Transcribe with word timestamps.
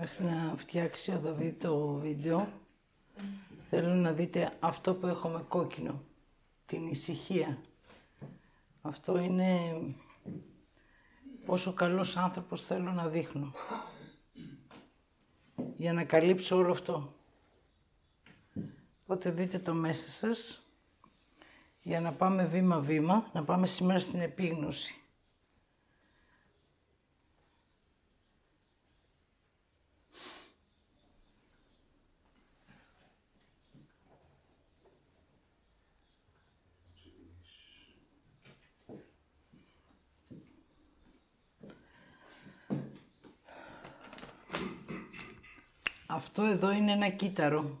Μέχρι 0.00 0.24
να 0.24 0.54
φτιάξει 0.56 1.12
ο 1.12 1.18
Δαβίδ 1.18 1.58
το 1.58 1.86
βίντεο, 1.86 2.48
θέλω 3.68 3.94
να 3.94 4.12
δείτε 4.12 4.52
αυτό 4.60 4.94
που 4.94 5.06
έχω 5.06 5.28
με 5.28 5.44
κόκκινο. 5.48 6.02
Την 6.66 6.86
ησυχία. 6.86 7.58
Αυτό 8.82 9.18
είναι 9.18 9.80
πόσο 11.46 11.72
καλός 11.72 12.16
άνθρωπος 12.16 12.64
θέλω 12.64 12.92
να 12.92 13.08
δείχνω. 13.08 13.52
Για 15.76 15.92
να 15.92 16.04
καλύψω 16.04 16.56
όλο 16.56 16.70
αυτό. 16.70 17.14
Οπότε 19.02 19.30
δείτε 19.30 19.58
το 19.58 19.74
μέσα 19.74 20.10
σας 20.10 20.62
για 21.82 22.00
να 22.00 22.12
πάμε 22.12 22.44
βήμα-βήμα, 22.44 23.30
να 23.32 23.44
πάμε 23.44 23.66
σήμερα 23.66 23.98
στην 23.98 24.20
επίγνωση. 24.20 25.00
Αυτό 46.18 46.42
εδώ 46.42 46.70
είναι 46.70 46.92
ένα 46.92 47.08
κύτταρο. 47.08 47.80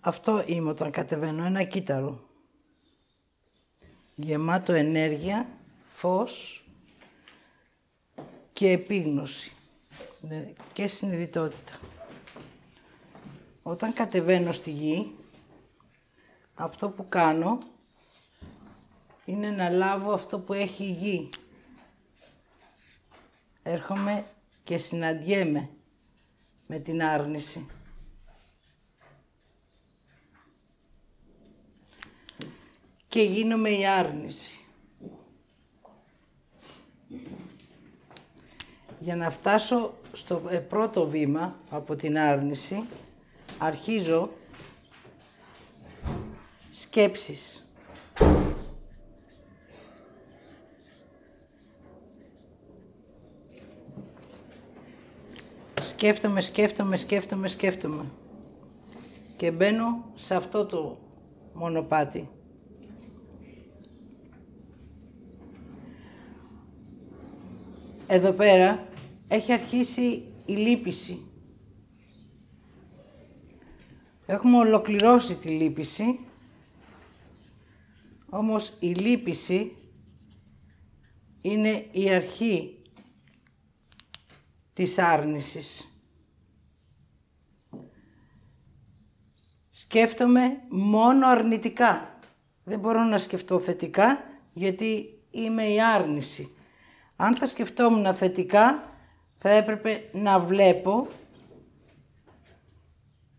Αυτό 0.00 0.44
είμαι 0.46 0.70
όταν 0.70 0.90
κατεβαίνω, 0.90 1.44
ένα 1.44 1.62
κύτταρο. 1.62 2.28
Γεμάτο 4.14 4.72
ενέργεια, 4.72 5.48
φως 5.94 6.64
και 8.52 8.70
επίγνωση 8.70 9.52
ναι, 10.20 10.52
και 10.72 10.86
συνειδητότητα. 10.86 11.78
Όταν 13.62 13.92
κατεβαίνω 13.92 14.52
στη 14.52 14.70
γη, 14.70 15.14
αυτό 16.56 16.90
που 16.90 17.08
κάνω 17.08 17.58
είναι 19.24 19.50
να 19.50 19.68
λάβω 19.68 20.12
αυτό 20.12 20.38
που 20.38 20.52
έχει 20.52 20.84
η 20.84 20.92
γη. 20.92 21.28
Έρχομαι 23.62 24.24
και 24.62 24.76
συναντιέμαι 24.78 25.70
με 26.66 26.78
την 26.78 27.02
άρνηση. 27.02 27.66
Και 33.08 33.22
γίνομαι 33.22 33.70
η 33.70 33.86
άρνηση. 33.86 34.60
Για 38.98 39.16
να 39.16 39.30
φτάσω 39.30 39.94
στο 40.12 40.42
ε, 40.48 40.58
πρώτο 40.58 41.08
βήμα 41.08 41.58
από 41.70 41.94
την 41.94 42.18
άρνηση, 42.18 42.86
αρχίζω 43.58 44.30
σκέψεις. 46.86 47.70
Σκέφτομαι, 55.80 56.40
σκέφτομαι, 56.40 56.96
σκέφτομαι, 56.96 57.48
σκέφτομαι. 57.48 58.04
Και 59.36 59.50
μπαίνω 59.50 60.04
σε 60.14 60.34
αυτό 60.34 60.66
το 60.66 60.98
μονοπάτι. 61.52 62.28
Εδώ 68.06 68.32
πέρα 68.32 68.86
έχει 69.28 69.52
αρχίσει 69.52 70.32
η 70.46 70.52
λύπηση. 70.52 71.30
Έχουμε 74.26 74.58
ολοκληρώσει 74.58 75.34
τη 75.34 75.48
λύπηση 75.48 76.26
όμως 78.28 78.72
η 78.78 78.86
λύπηση 78.86 79.76
είναι 81.40 81.86
η 81.90 82.10
αρχή 82.10 82.82
της 84.72 84.98
άρνησης. 84.98 85.90
Σκέφτομαι 89.70 90.60
μόνο 90.68 91.26
αρνητικά. 91.28 92.18
Δεν 92.64 92.78
μπορώ 92.78 93.02
να 93.02 93.18
σκεφτώ 93.18 93.58
θετικά 93.58 94.18
γιατί 94.52 95.20
είμαι 95.30 95.68
η 95.68 95.80
άρνηση. 95.80 96.56
Αν 97.16 97.36
θα 97.36 97.46
σκεφτόμουν 97.46 98.14
θετικά 98.14 98.90
θα 99.38 99.50
έπρεπε 99.50 100.10
να 100.12 100.38
βλέπω 100.40 101.08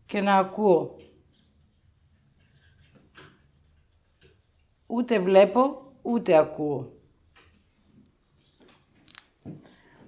και 0.05 0.21
να 0.21 0.35
ακούω. 0.35 0.96
Ούτε 4.87 5.19
βλέπω, 5.19 5.81
ούτε 6.01 6.37
ακούω. 6.37 6.91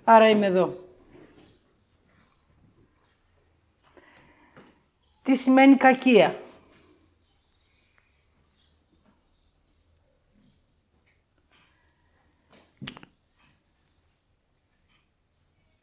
Άρα 0.04 0.30
είμαι 0.30 0.46
εδώ. 0.46 0.88
Τι 5.22 5.36
σημαίνει 5.36 5.76
κακία; 5.76 6.42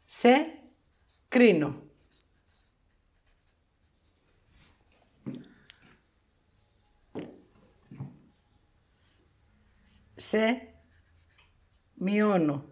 Σε 0.06 0.58
κρίνω. 1.28 1.85
Σε 10.26 10.74
μειώνω. 11.94 12.64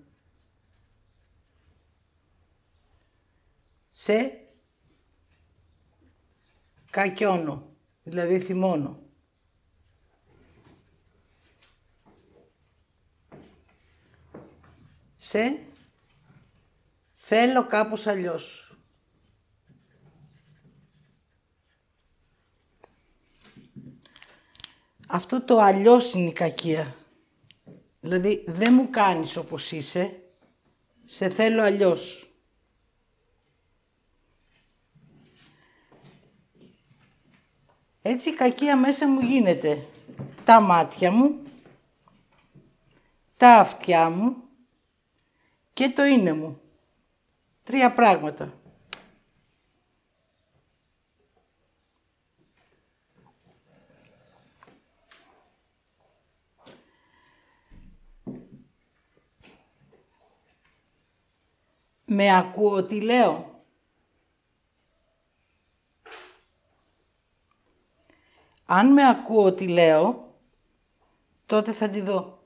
Σε 3.91 4.44
κακιώνω, 6.91 7.69
δηλαδή 8.03 8.41
θυμώνω. 8.41 8.98
Σε 15.16 15.66
θέλω 17.14 17.66
κάπως 17.66 18.06
αλλιώς. 18.06 18.76
Αυτό 25.09 25.44
το 25.44 25.60
αλλιώς 25.60 26.12
είναι 26.12 26.28
η 26.28 26.32
κακία. 26.32 27.03
Δηλαδή 28.04 28.44
δεν 28.47 28.72
μου 28.75 28.91
κάνεις 28.91 29.37
όπως 29.37 29.72
είσαι, 29.72 30.20
σε 31.04 31.28
θέλω 31.28 31.62
αλλιώς. 31.62 32.28
Έτσι 38.03 38.31
η 38.31 38.34
κακία 38.34 38.76
μέσα 38.76 39.09
μου 39.09 39.20
γίνεται 39.20 39.87
τα 40.44 40.60
μάτια 40.60 41.10
μου, 41.12 41.43
τα 43.37 43.54
αυτιά 43.54 44.10
μου 44.10 44.37
και 45.72 45.88
το 45.88 46.04
είναι 46.04 46.32
μου. 46.32 46.60
Τρία 47.62 47.93
πράγματα. 47.93 48.53
Με 62.16 62.37
ακούω 62.37 62.84
τι 62.84 63.00
λέω. 63.00 63.62
Αν 68.66 68.93
με 68.93 69.08
ακούω 69.08 69.52
τι 69.52 69.69
λέω, 69.69 70.34
τότε 71.46 71.72
θα 71.72 71.88
τη 71.88 72.00
δω. 72.00 72.38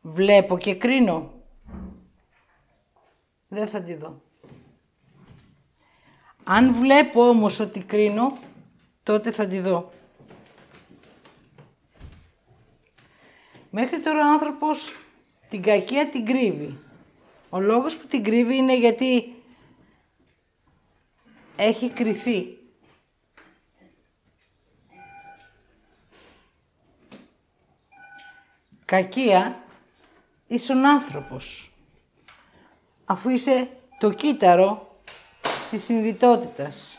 Βλέπω 0.00 0.58
και 0.58 0.74
κρίνω. 0.74 1.32
Δεν 3.48 3.68
θα 3.68 3.82
τη 3.82 3.94
δω. 3.94 4.22
Αν 6.44 6.74
βλέπω 6.74 7.28
όμως 7.28 7.60
ότι 7.60 7.80
κρίνω, 7.80 8.38
τότε 9.02 9.30
θα 9.30 9.46
τη 9.46 9.60
δω. 9.60 9.92
Μέχρι 13.70 14.00
τώρα 14.00 14.28
ο 14.28 14.32
άνθρωπος 14.32 14.92
την 15.48 15.62
κακία 15.62 16.08
την 16.08 16.24
κρύβει. 16.24 16.78
Ο 17.50 17.60
λόγος 17.60 17.96
που 17.96 18.06
την 18.06 18.24
κρύβει 18.24 18.56
είναι 18.56 18.76
γιατί 18.76 19.34
έχει 21.56 21.90
κρυθεί. 21.90 22.58
Κακία 28.84 29.62
ίσον 30.46 30.86
άνθρωπος. 30.86 31.72
Αφού 33.04 33.28
είσαι 33.28 33.68
το 33.98 34.12
κύτταρο 34.12 35.00
της 35.70 35.84
συνδυτότητας. 35.84 36.89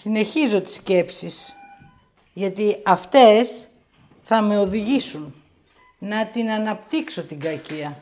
Συνεχίζω 0.00 0.60
τις 0.60 0.74
σκέψεις, 0.74 1.56
γιατί 2.32 2.82
αυτές 2.84 3.68
θα 4.22 4.42
με 4.42 4.58
οδηγήσουν 4.58 5.34
να 5.98 6.26
την 6.26 6.50
αναπτύξω 6.50 7.22
την 7.22 7.40
κακία. 7.40 8.00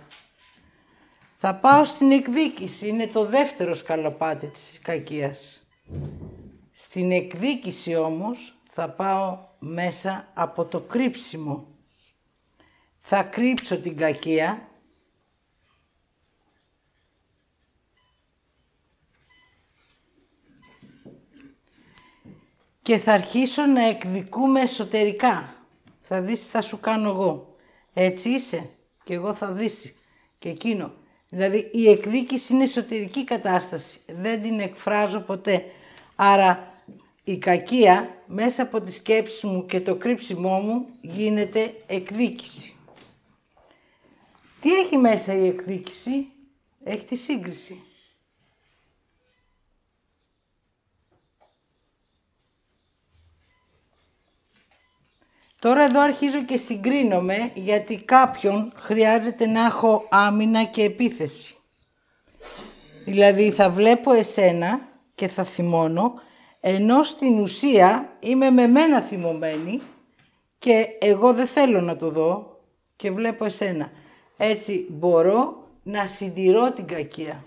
Θα 1.37 1.55
πάω 1.55 1.85
στην 1.85 2.11
εκδίκηση, 2.11 2.89
είναι 2.89 3.07
το 3.07 3.25
δεύτερο 3.25 3.75
σκαλοπάτι 3.75 4.47
της 4.47 4.79
κακίας. 4.83 5.63
Στην 6.73 7.11
εκδίκηση 7.13 7.97
όμως 7.97 8.55
θα 8.71 8.91
πάω 8.91 9.39
μέσα 9.59 10.29
από 10.35 10.65
το 10.65 10.81
κρύψιμο. 10.81 11.67
Θα 12.99 13.23
κρύψω 13.23 13.79
την 13.79 13.97
κακία 13.97 14.69
και 22.87 22.99
θα 22.99 23.12
αρχίσω 23.12 23.67
να 23.67 23.87
εκδικούμε 23.87 24.61
εσωτερικά. 24.61 25.55
Θα 26.03 26.21
δεις 26.21 26.41
τι 26.41 26.47
θα 26.47 26.62
σου 26.62 26.81
κάνω 26.81 27.09
εγώ. 27.09 27.56
Έτσι 27.94 28.29
είσαι 28.29 28.71
και 29.05 29.15
εγώ 29.15 29.35
θα 29.35 29.53
δεις 29.53 29.94
και 30.38 30.49
εκείνο. 30.49 30.93
Δηλαδή 31.29 31.71
η 31.73 31.91
εκδίκηση 31.91 32.53
είναι 32.53 32.62
εσωτερική 32.62 33.25
κατάσταση. 33.25 34.00
Δεν 34.06 34.43
την 34.43 34.61
εκφράζω 34.61 35.21
ποτέ. 35.21 35.65
Άρα 36.17 36.71
η 37.25 37.38
κακία 37.38 38.23
μέσα 38.27 38.62
από 38.62 38.81
τη 38.81 38.93
σκέψη 38.93 39.47
μου 39.47 39.67
και 39.67 39.81
το 39.81 39.97
κρύψιμό 39.97 40.59
μου 40.59 40.87
γίνεται 41.00 41.75
εκδίκηση. 41.87 42.75
Τι 44.61 44.73
έχει 44.73 44.97
μέσα 44.97 45.35
η 45.35 45.47
εκδίκηση; 45.47 46.27
Έχει 46.85 47.05
τη 47.05 47.17
σύγκριση. 47.17 47.83
Τώρα 55.67 55.85
εδώ 55.85 56.01
αρχίζω 56.01 56.45
και 56.45 56.57
συγκρίνομαι 56.57 57.51
γιατί 57.55 57.97
κάποιον 57.97 58.73
χρειάζεται 58.77 59.47
να 59.47 59.65
έχω 59.65 60.07
άμυνα 60.11 60.65
και 60.65 60.83
επίθεση. 60.83 61.57
Δηλαδή 63.05 63.51
θα 63.51 63.71
βλέπω 63.71 64.13
εσένα 64.13 64.81
και 65.15 65.29
θα 65.29 65.45
θυμώνω, 65.45 66.13
ενώ 66.61 67.03
στην 67.03 67.39
ουσία 67.39 68.17
είμαι 68.21 68.51
με 68.51 68.67
μένα 68.67 69.01
θυμωμένη 69.01 69.81
και 70.59 70.87
εγώ 71.01 71.33
δεν 71.33 71.47
θέλω 71.47 71.81
να 71.81 71.97
το 71.97 72.11
δω 72.11 72.61
και 72.97 73.11
βλέπω 73.11 73.45
εσένα. 73.45 73.91
Έτσι 74.37 74.87
μπορώ 74.91 75.69
να 75.83 76.07
συντηρώ 76.07 76.73
την 76.73 76.87
κακία. 76.87 77.45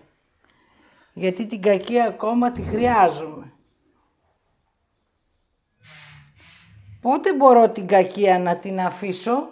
Γιατί 1.13 1.45
την 1.45 1.61
κακία 1.61 2.05
ακόμα 2.05 2.51
τη 2.51 2.61
χρειάζομαι. 2.61 3.53
Πότε 7.01 7.33
μπορώ 7.33 7.69
την 7.69 7.87
κακία 7.87 8.39
να 8.39 8.57
την 8.57 8.79
αφήσω; 8.79 9.49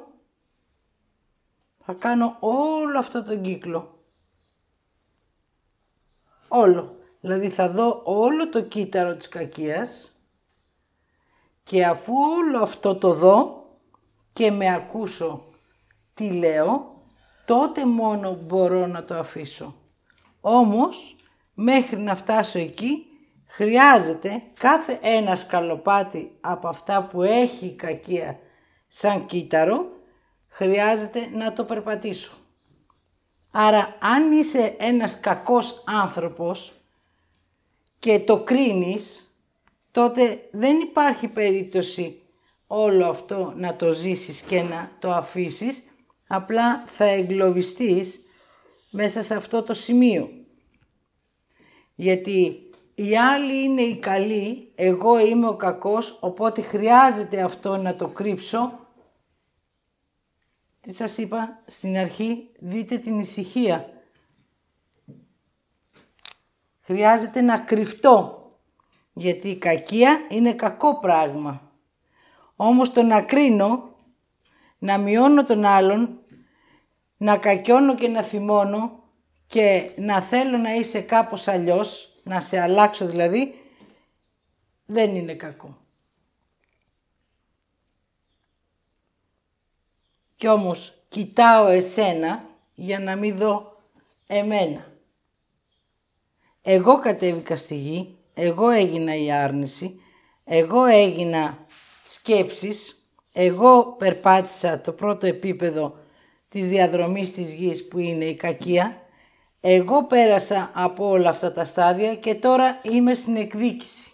Θα 1.85 1.93
κάνω 1.93 2.37
όλο 2.39 2.99
αυτό 2.99 3.23
τον 3.23 3.41
κύκλο. 3.41 3.99
Όλο. 6.47 6.95
Δηλαδή 7.19 7.49
θα 7.49 7.69
δω 7.69 8.01
όλο 8.03 8.49
το 8.49 8.61
κύτταρο 8.61 9.15
της 9.15 9.27
κακίας 9.27 10.17
και 11.63 11.85
αφού 11.85 12.13
όλο 12.13 12.63
αυτό 12.63 12.95
το 12.95 13.13
δω 13.13 13.65
και 14.33 14.51
με 14.51 14.73
ακούσω 14.73 15.45
τι 16.13 16.31
λέω, 16.31 17.01
τότε 17.45 17.85
μόνο 17.85 18.33
μπορώ 18.33 18.87
να 18.87 19.03
το 19.03 19.15
αφήσω. 19.15 19.75
Όμως, 20.41 21.15
μέχρι 21.53 21.99
να 21.99 22.15
φτάσω 22.15 22.59
εκεί, 22.59 23.05
χρειάζεται 23.47 24.43
κάθε 24.59 24.99
ένας 25.01 25.39
σκαλοπάτι 25.39 26.37
από 26.41 26.67
αυτά 26.67 27.03
που 27.03 27.21
έχει 27.23 27.65
η 27.65 27.75
κακία 27.75 28.39
σαν 28.87 29.25
κύτταρο, 29.25 29.85
χρειάζεται 30.47 31.29
να 31.33 31.53
το 31.53 31.63
περπατήσω. 31.63 32.33
Άρα 33.51 33.97
αν 33.99 34.31
είσαι 34.31 34.75
ένας 34.79 35.19
κακός 35.19 35.83
άνθρωπος 35.85 36.73
και 37.99 38.19
το 38.19 38.43
κρίνεις, 38.43 39.31
τότε 39.91 40.49
δεν 40.51 40.79
υπάρχει 40.79 41.27
περίπτωση 41.27 42.21
όλο 42.67 43.05
αυτό 43.05 43.53
να 43.55 43.75
το 43.75 43.91
ζήσεις 43.91 44.41
και 44.41 44.61
να 44.61 44.91
το 44.99 45.11
αφήσεις, 45.11 45.83
απλά 46.27 46.83
θα 46.87 47.05
εγκλωβιστείς 47.05 48.19
μέσα 48.89 49.23
σε 49.23 49.35
αυτό 49.35 49.63
το 49.63 49.73
σημείο. 49.73 50.29
Γιατί 51.95 52.66
οι 52.99 53.17
άλλοι 53.17 53.63
είναι 53.63 53.81
οι 53.81 53.99
καλοί, 53.99 54.71
εγώ 54.75 55.19
είμαι 55.19 55.47
ο 55.47 55.55
κακός, 55.55 56.17
οπότε 56.19 56.61
χρειάζεται 56.61 57.41
αυτό 57.41 57.77
να 57.77 57.95
το 57.95 58.07
κρύψω. 58.07 58.79
Τι 60.81 60.93
σας 60.93 61.17
είπα 61.17 61.63
στην 61.67 61.97
αρχή, 61.97 62.49
δείτε 62.59 62.97
την 62.97 63.19
ησυχία. 63.19 63.89
Χρειάζεται 66.81 67.41
να 67.41 67.57
κρυφτώ, 67.57 68.49
γιατί 69.13 69.49
η 69.49 69.57
κακία 69.57 70.19
είναι 70.29 70.53
κακό 70.53 70.99
πράγμα. 70.99 71.71
Όμως 72.55 72.91
το 72.91 73.03
να 73.03 73.21
κρίνω, 73.21 73.95
να 74.77 74.97
μειώνω 74.97 75.43
τον 75.43 75.65
άλλον, 75.65 76.19
να 77.17 77.37
κακιώνω 77.37 77.95
και 77.95 78.07
να 78.07 78.21
θυμώνω 78.21 79.03
και 79.45 79.91
να 79.97 80.21
θέλω 80.21 80.57
να 80.57 80.75
είσαι 80.75 81.01
κάπως 81.01 81.47
αλλιώς, 81.47 82.11
να 82.27 82.41
σε 82.41 82.59
αλλάξω 82.59 83.05
δηλαδή, 83.07 83.61
δεν 84.85 85.15
είναι 85.15 85.33
κακό. 85.33 85.77
Κι 90.35 90.47
όμως 90.47 90.97
κοιτάω 91.07 91.67
εσένα 91.67 92.49
για 92.73 92.99
να 92.99 93.15
μην 93.15 93.37
δω 93.37 93.75
εμένα. 94.27 94.91
Εγώ 96.61 96.99
κατέβηκα 96.99 97.55
στη 97.55 97.75
γη, 97.75 98.17
εγώ 98.33 98.69
έγινα 98.69 99.15
η 99.15 99.31
άρνηση, 99.31 100.01
εγώ 100.43 100.85
έγινα 100.85 101.65
σκέψεις, 102.03 103.03
εγώ 103.31 103.95
περπάτησα 103.97 104.81
το 104.81 104.91
πρώτο 104.91 105.25
επίπεδο 105.25 105.97
της 106.49 106.67
διαδρομής 106.67 107.33
της 107.33 107.51
γης 107.51 107.87
που 107.87 107.99
είναι 107.99 108.25
η 108.25 108.35
κακία 108.35 109.06
εγώ 109.69 110.03
πέρασα 110.03 110.71
από 110.73 111.09
όλα 111.09 111.29
αυτά 111.29 111.51
τα 111.51 111.65
στάδια 111.65 112.15
και 112.15 112.35
τώρα 112.35 112.79
είμαι 112.83 113.13
στην 113.13 113.35
εκδίκηση. 113.35 114.11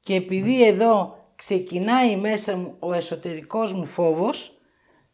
Και 0.00 0.14
επειδή 0.14 0.64
εδώ 0.64 1.18
ξεκινάει 1.36 2.16
μέσα 2.16 2.56
μου 2.56 2.76
ο 2.78 2.92
εσωτερικός 2.92 3.72
μου 3.72 3.86
φόβος, 3.86 4.58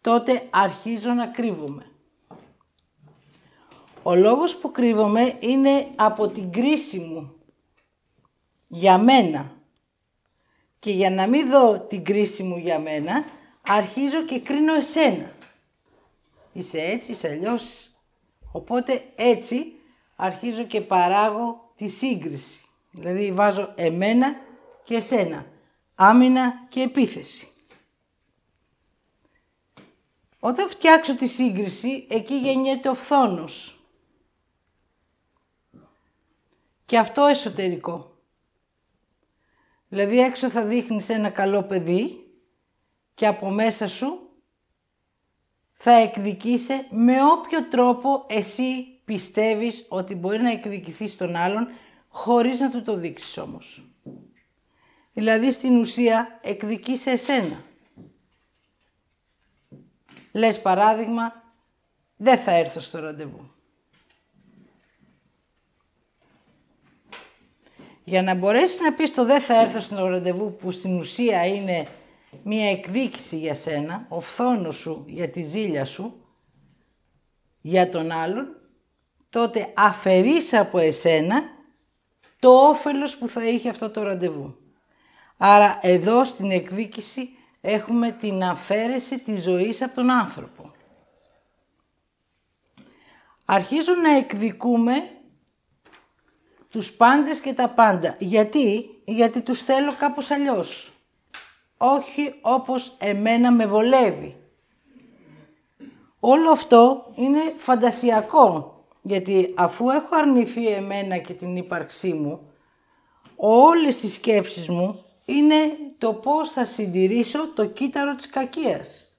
τότε 0.01 0.43
αρχίζω 0.51 1.11
να 1.11 1.27
κρύβομαι. 1.27 1.87
Ο 4.03 4.15
λόγος 4.15 4.57
που 4.57 4.71
κρύβομαι 4.71 5.33
είναι 5.41 5.87
από 5.97 6.29
την 6.29 6.53
κρίση 6.53 6.99
μου. 6.99 7.35
Για 8.69 8.99
μένα. 8.99 9.53
Και 10.79 10.91
για 10.91 11.11
να 11.11 11.27
μην 11.27 11.51
δω 11.51 11.81
την 11.81 12.05
κρίση 12.05 12.43
μου 12.43 12.57
για 12.57 12.79
μένα, 12.79 13.25
αρχίζω 13.67 14.25
και 14.25 14.41
κρίνω 14.41 14.75
εσένα. 14.75 15.33
Είσαι 16.53 16.79
έτσι, 16.79 17.13
είσαι 17.13 17.29
αλλιώς, 17.29 17.90
Οπότε 18.53 19.13
έτσι 19.15 19.73
αρχίζω 20.17 20.65
και 20.65 20.81
παράγω 20.81 21.73
τη 21.77 21.89
σύγκριση. 21.89 22.61
Δηλαδή 22.91 23.33
βάζω 23.33 23.73
εμένα 23.77 24.37
και 24.85 24.95
εσένα. 24.95 25.47
Άμυνα 25.95 26.67
και 26.69 26.81
επίθεση. 26.81 27.49
Όταν 30.41 30.69
φτιάξω 30.69 31.15
τη 31.15 31.27
σύγκριση, 31.27 32.07
εκεί 32.11 32.35
γεννιέται 32.35 32.89
ο 32.89 32.95
φθόνος. 32.95 33.81
Και 36.85 36.99
αυτό 36.99 37.25
εσωτερικό. 37.25 38.15
Δηλαδή 39.89 40.21
έξω 40.21 40.51
θα 40.51 40.65
δείχνεις 40.65 41.09
ένα 41.09 41.31
καλό 41.31 41.63
παιδί 41.63 42.25
και 43.15 43.27
από 43.27 43.51
μέσα 43.51 43.89
σου 43.89 44.30
θα 45.83 45.93
εκδικείσαι 45.93 46.87
με 46.91 47.15
όποιο 47.23 47.63
τρόπο 47.65 48.25
εσύ 48.29 48.87
πιστεύεις 49.05 49.87
ότι 49.89 50.15
μπορεί 50.15 50.43
να 50.43 50.51
εκδικηθείς 50.51 51.17
τον 51.17 51.37
άλλον 51.37 51.69
χωρίς 52.09 52.61
να 52.61 52.71
του 52.71 52.83
το 52.83 52.97
δείξεις 52.97 53.39
όμως. 53.39 53.83
Δηλαδή 55.13 55.51
στην 55.51 55.81
ουσία 55.81 56.39
εκδικεί 56.43 56.97
σε 56.97 57.11
εσένα. 57.11 57.65
Λες 60.33 60.61
παράδειγμα, 60.61 61.43
δεν 62.17 62.39
θα 62.39 62.51
έρθω 62.51 62.81
στο 62.81 62.99
ραντεβού. 62.99 63.51
Για 68.05 68.23
να 68.23 68.35
μπορέσεις 68.35 68.81
να 68.81 68.93
πεις 68.93 69.15
το 69.15 69.25
δεν 69.25 69.41
θα 69.41 69.61
έρθω 69.61 69.81
στο 69.81 70.07
ραντεβού 70.07 70.57
που 70.57 70.71
στην 70.71 70.99
ουσία 70.99 71.47
είναι 71.47 71.89
μία 72.43 72.71
εκδίκηση 72.71 73.37
για 73.37 73.55
σένα, 73.55 74.07
ο 74.09 74.21
φθόνος 74.21 74.77
σου 74.77 75.05
για 75.09 75.31
τη 75.31 75.43
ζήλια 75.43 75.85
σου, 75.85 76.25
για 77.61 77.89
τον 77.89 78.11
άλλον, 78.11 78.57
τότε 79.31 79.73
αφαιρείς 79.77 80.55
από 80.55 80.79
εσένα 80.79 81.43
το 82.39 82.51
όφελος 82.51 83.17
που 83.17 83.29
θα 83.29 83.45
είχε 83.45 83.69
αυτό 83.69 83.91
το 83.91 84.03
ραντεβού. 84.03 84.57
Άρα 85.37 85.79
εδώ 85.83 86.25
στην 86.25 86.51
εκδίκηση 86.51 87.29
έχουμε 87.61 88.11
την 88.11 88.43
αφαίρεση 88.43 89.19
της 89.19 89.43
ζωής 89.43 89.83
από 89.83 89.95
τον 89.95 90.11
άνθρωπο. 90.11 90.73
Αρχίζω 93.45 93.95
να 93.95 94.17
εκδικούμε 94.17 95.11
τους 96.69 96.91
πάντες 96.93 97.41
και 97.41 97.53
τα 97.53 97.69
πάντα. 97.69 98.17
Γιατί; 98.19 98.91
Γιατί 99.05 99.41
τους 99.41 99.63
θέλω 99.63 99.95
κάπως 99.95 100.31
αλλιώς. 100.31 100.90
Όχι 101.83 102.35
όπως 102.41 102.97
εμένα 102.99 103.53
με 103.53 103.67
βολεύει. 103.67 104.37
Όλο 106.21 106.51
αυτό 106.51 107.13
είναι 107.15 107.55
φαντασιακό. 107.57 108.75
Γιατί 109.03 109.55
αφού 109.57 109.91
έχω 109.91 110.17
αρνηθεί 110.17 110.69
εμένα 110.69 111.19
και 111.19 111.33
την 111.33 111.57
ύπαρξή 111.57 112.13
μου, 112.13 112.41
όλες 113.37 114.03
οι 114.03 114.09
σκέψεις 114.09 114.69
μου 114.69 115.05
είναι 115.25 115.55
το 115.99 116.15
πώς 116.15 116.51
θα 116.51 116.65
συντηρήσω 116.65 117.53
το 117.53 117.67
κύτταρο 117.67 118.15
της 118.15 118.29
κακίας. 118.29 119.15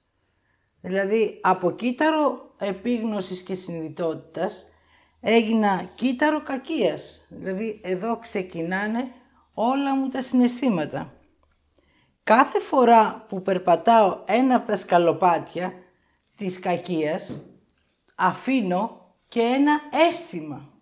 Δηλαδή, 0.80 1.40
από 1.42 1.70
κύτταρο 1.70 2.54
επίγνωσης 2.58 3.42
και 3.42 3.54
συνειδητότητας 3.54 4.66
έγινα 5.20 5.84
κύτταρο 5.94 6.42
κακίας. 6.42 7.26
Δηλαδή, 7.28 7.80
εδώ 7.84 8.16
ξεκινάνε 8.16 9.08
όλα 9.54 9.94
μου 9.94 10.08
τα 10.08 10.22
συναισθήματα. 10.22 11.12
Κάθε 12.24 12.60
φορά 12.60 13.24
που 13.28 13.42
περπατάω 13.42 14.22
ένα 14.26 14.54
από 14.54 14.66
τα 14.66 14.76
σκαλοπάτια 14.76 15.74
της 16.36 16.58
κακίας, 16.58 17.46
αφήνω 18.14 19.14
και 19.28 19.40
ένα 19.40 19.80
αίσθημα. 19.90 20.72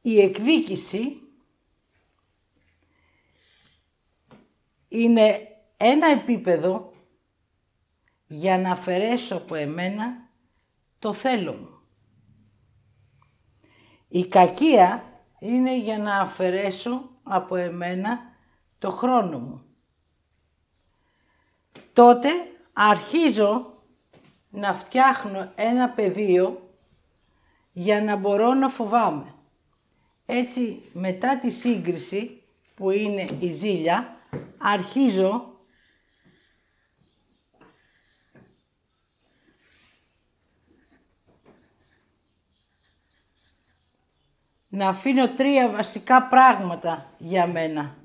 Η 0.00 0.20
εκδίκηση 0.20 1.20
είναι 4.88 5.48
ένα 5.76 6.06
επίπεδο 6.06 6.91
για 8.32 8.58
να 8.58 8.70
αφαιρέσω 8.70 9.36
από 9.36 9.54
εμένα 9.54 10.28
το 10.98 11.12
θέλω 11.12 11.52
μου. 11.52 11.80
Η 14.08 14.26
κακία 14.26 15.04
είναι 15.38 15.78
για 15.78 15.98
να 15.98 16.20
αφαιρέσω 16.20 17.10
από 17.22 17.56
εμένα 17.56 18.20
το 18.78 18.90
χρόνο 18.90 19.38
μου. 19.38 19.64
Τότε 21.92 22.28
αρχίζω 22.72 23.82
να 24.50 24.74
φτιάχνω 24.74 25.52
ένα 25.54 25.88
πεδίο 25.88 26.76
για 27.72 28.02
να 28.02 28.16
μπορώ 28.16 28.54
να 28.54 28.68
φοβάμαι. 28.68 29.34
Έτσι, 30.26 30.82
μετά 30.92 31.38
τη 31.38 31.50
σύγκριση 31.50 32.42
που 32.74 32.90
είναι 32.90 33.24
η 33.38 33.50
ζήλια, 33.50 34.16
αρχίζω 34.58 35.51
να 44.74 44.88
αφήνω 44.88 45.28
τρία 45.28 45.70
βασικά 45.70 46.22
πράγματα 46.28 47.14
για 47.18 47.46
μένα. 47.46 47.96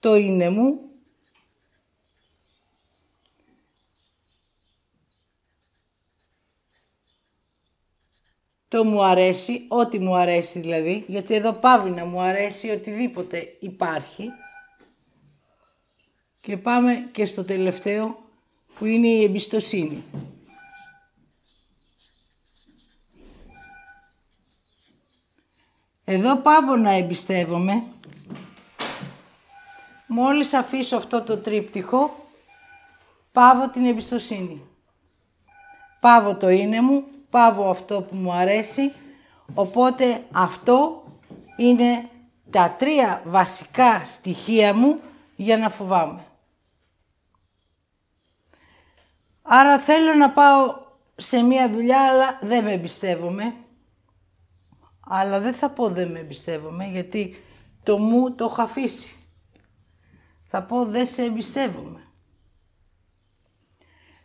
Το 0.00 0.16
είναι 0.16 0.50
μου, 0.50 0.80
το 8.68 8.84
μου 8.84 9.04
αρέσει, 9.04 9.64
ό,τι 9.68 9.98
μου 9.98 10.14
αρέσει 10.16 10.60
δηλαδή, 10.60 11.04
γιατί 11.06 11.34
εδώ 11.34 11.52
πάβει 11.52 11.90
να 11.90 12.04
μου 12.04 12.20
αρέσει 12.20 12.70
οτιδήποτε 12.70 13.56
υπάρχει. 13.60 14.28
Και 16.40 16.56
πάμε 16.56 17.08
και 17.12 17.24
στο 17.24 17.44
τελευταίο 17.44 18.22
που 18.78 18.84
είναι 18.84 19.08
η 19.08 19.22
εμπιστοσύνη. 19.22 20.04
Εδώ 26.04 26.36
πάω 26.36 26.76
να 26.76 26.90
εμπιστεύομαι. 26.90 27.82
Μόλις 30.06 30.52
αφήσω 30.52 30.96
αυτό 30.96 31.22
το 31.22 31.36
τρίπτυχο, 31.36 32.26
πάω 33.32 33.68
την 33.68 33.86
εμπιστοσύνη. 33.86 34.62
Πάβω 36.00 36.36
το 36.36 36.48
είναι 36.48 36.80
μου, 36.80 37.04
πάβω 37.30 37.70
αυτό 37.70 38.02
που 38.02 38.16
μου 38.16 38.32
αρέσει, 38.32 38.92
οπότε 39.54 40.24
αυτό 40.32 41.04
είναι 41.56 42.08
τα 42.50 42.70
τρία 42.78 43.22
βασικά 43.24 44.04
στοιχεία 44.04 44.74
μου 44.74 45.00
για 45.36 45.56
να 45.56 45.68
φοβάμαι. 45.68 46.24
Άρα 49.42 49.78
θέλω 49.78 50.14
να 50.14 50.30
πάω 50.30 50.74
σε 51.16 51.42
μία 51.42 51.70
δουλειά, 51.70 52.02
αλλά 52.02 52.38
δεν 52.42 52.64
με 52.64 52.72
εμπιστεύομαι. 52.72 53.54
Αλλά 55.14 55.40
δεν 55.40 55.54
θα 55.54 55.70
πω 55.70 55.88
δεν 55.88 56.10
με 56.10 56.18
εμπιστεύομαι, 56.18 56.84
γιατί 56.84 57.36
το 57.82 57.98
μου 57.98 58.34
το 58.34 58.44
έχω 58.44 58.62
αφήσει. 58.62 59.16
Θα 60.44 60.62
πω 60.62 60.84
δεν 60.84 61.06
σε 61.06 61.22
εμπιστεύομαι. 61.22 62.00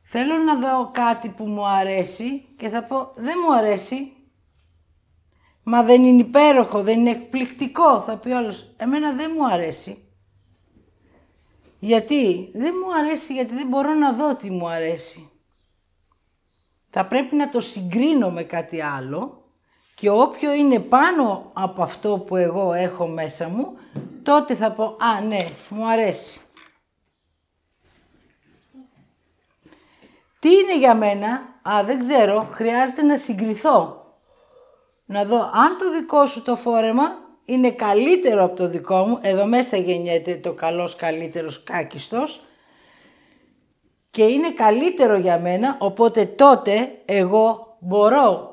Θέλω 0.04 0.38
να 0.38 0.56
δω 0.60 0.92
κάτι 0.92 1.30
που 1.30 1.46
μου 1.46 1.68
αρέσει 1.68 2.46
και 2.58 2.70
θα 2.70 2.84
πω 2.84 3.12
δεν 3.16 3.36
μου 3.46 3.56
αρέσει. 3.56 4.12
Μα 5.64 5.84
δεν 5.84 6.04
είναι 6.04 6.22
υπέροχο, 6.22 6.84
δεν 6.84 7.00
είναι 7.00 7.10
εκπληκτικό, 7.10 8.02
θα 8.02 8.18
πει 8.18 8.32
όλος. 8.32 8.74
Εμένα 8.78 9.14
δεν 9.14 9.32
μου 9.38 9.48
αρέσει. 9.48 10.08
Γιατί; 11.80 12.50
Δεν 12.54 12.74
μου 12.84 12.96
αρέσει, 12.96 13.34
γιατί 13.34 13.54
δεν 13.54 13.68
μπορώ 13.68 13.94
να 13.94 14.14
δω 14.14 14.36
τι 14.36 14.50
μου 14.50 14.70
αρέσει. 14.70 15.30
Θα 16.90 17.08
πρέπει 17.08 17.36
να 17.36 17.50
το 17.50 17.60
συγκρίνω 17.60 18.32
με 18.32 18.44
κάτι 18.44 18.82
άλλο 18.82 19.47
και 20.00 20.10
όποιο 20.10 20.54
είναι 20.54 20.80
πάνω 20.80 21.50
από 21.54 21.84
αυτό 21.84 22.18
που 22.18 22.36
εγώ 22.36 22.74
έχω 22.74 23.08
μέσα 23.08 23.48
μου, 23.48 23.78
τότε 24.24 24.56
θα 24.56 24.72
πω 24.72 24.84
«Α, 24.84 25.22
ναι, 25.22 25.38
μου 25.70 25.90
αρέσει». 25.90 26.42
Τι 30.40 30.50
είναι 30.50 30.78
για 30.78 30.96
μένα, 30.96 31.28
α, 31.62 31.84
δεν 31.84 32.00
ξέρω, 32.00 32.48
χρειάζεται 32.52 33.02
να 33.02 33.18
συγκριθώ. 33.18 34.06
Να 35.06 35.26
δω 35.26 35.38
αν 35.38 35.78
το 35.78 35.92
δικό 35.92 36.26
σου 36.26 36.42
το 36.42 36.56
φόρεμα 36.56 37.18
είναι 37.46 37.72
καλύτερο 37.72 38.44
από 38.44 38.56
το 38.56 38.68
δικό 38.68 38.96
μου, 38.96 39.20
εδώ 39.22 39.46
μέσα 39.46 39.78
γεννιέται 39.78 40.36
το 40.36 40.54
καλός 40.54 40.96
καλύτερος 40.96 41.64
κάκιστος, 41.64 42.42
και 44.10 44.24
είναι 44.24 44.52
καλύτερο 44.52 45.18
για 45.18 45.40
μένα, 45.40 45.76
οπότε 45.80 46.26
τότε 46.26 47.02
εγώ 47.06 47.76
μπορώ 47.80 48.47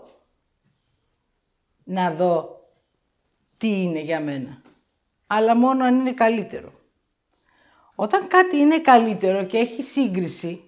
να 1.84 2.10
δω 2.10 2.64
τι 3.56 3.82
είναι 3.82 4.00
για 4.00 4.20
μένα. 4.20 4.62
Αλλά 5.26 5.56
μόνο 5.56 5.84
αν 5.84 5.98
είναι 5.98 6.12
καλύτερο. 6.12 6.72
Όταν 7.94 8.26
κάτι 8.26 8.56
είναι 8.56 8.78
καλύτερο 8.78 9.44
και 9.44 9.58
έχει 9.58 9.82
σύγκριση, 9.82 10.64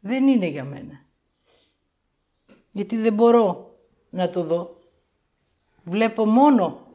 δεν 0.00 0.26
είναι 0.28 0.46
για 0.46 0.64
μένα. 0.64 1.04
Γιατί 2.70 2.96
δεν 2.96 3.12
μπορώ 3.12 3.76
να 4.10 4.28
το 4.28 4.42
δω. 4.42 4.78
Βλέπω 5.84 6.26
μόνο 6.26 6.86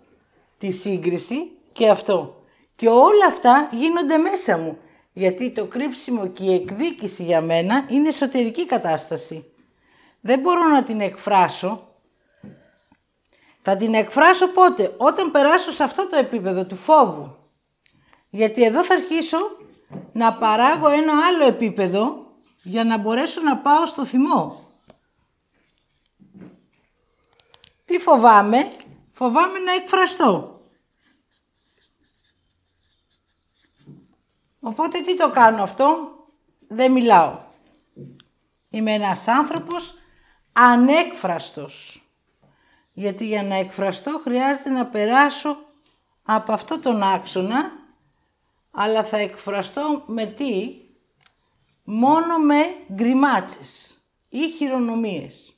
τη 0.57 0.71
σύγκριση 0.71 1.51
και 1.71 1.89
αυτό. 1.89 2.43
Και 2.75 2.87
όλα 2.87 3.25
αυτά 3.27 3.69
γίνονται 3.73 4.17
μέσα 4.17 4.57
μου. 4.57 4.77
Γιατί 5.13 5.51
το 5.51 5.65
κρύψιμο 5.65 6.27
και 6.27 6.43
η 6.43 6.53
εκδίκηση 6.53 7.23
για 7.23 7.41
μένα 7.41 7.87
είναι 7.89 8.07
εσωτερική 8.07 8.65
κατάσταση. 8.65 9.51
Δεν 10.21 10.39
μπορώ 10.39 10.67
να 10.67 10.83
την 10.83 11.01
εκφράσω 11.01 11.88
θα 13.69 13.75
την 13.75 13.93
εκφράσω 13.93 14.47
πότε, 14.47 14.95
όταν 14.97 15.31
περάσω 15.31 15.71
σε 15.71 15.83
αυτό 15.83 16.07
το 16.09 16.15
επίπεδο 16.15 16.65
του 16.65 16.75
φόβου. 16.75 17.35
Γιατί 18.29 18.63
εδώ 18.63 18.83
θα 18.83 18.93
αρχίσω 18.93 19.37
να 20.11 20.33
παράγω 20.33 20.87
ένα 20.87 21.13
άλλο 21.25 21.45
επίπεδο 21.45 22.31
για 22.61 22.83
να 22.83 22.97
μπορέσω 22.97 23.41
να 23.41 23.57
πάω 23.57 23.85
στο 23.85 24.05
θυμό. 24.05 24.69
Τι 27.85 27.99
φοβάμαι, 27.99 28.69
φοβάμαι 29.13 29.59
να 29.59 29.73
εκφραστώ. 29.73 30.61
Οπότε 34.59 35.01
τι 35.01 35.17
το 35.17 35.29
κάνω 35.31 35.63
αυτό, 35.63 36.15
δεν 36.67 36.91
μιλάω. 36.91 37.39
Είμαι 38.69 38.93
ένας 38.93 39.27
άνθρωπος 39.27 39.93
ανέκφραστος. 40.53 41.98
Γιατί 42.99 43.25
για 43.25 43.43
να 43.43 43.55
εκφραστώ 43.55 44.21
χρειάζεται 44.23 44.69
να 44.69 44.85
περάσω 44.85 45.57
από 46.23 46.51
αυτό 46.51 46.79
τον 46.79 47.03
άξονα, 47.03 47.71
αλλά 48.71 49.03
θα 49.03 49.17
εκφραστώ 49.17 50.03
με 50.05 50.25
τι, 50.25 50.75
μόνο 51.83 52.37
με 52.37 52.75
γκριμάτσες 52.93 54.01
ή 54.29 54.49
χειρονομίες. 54.49 55.53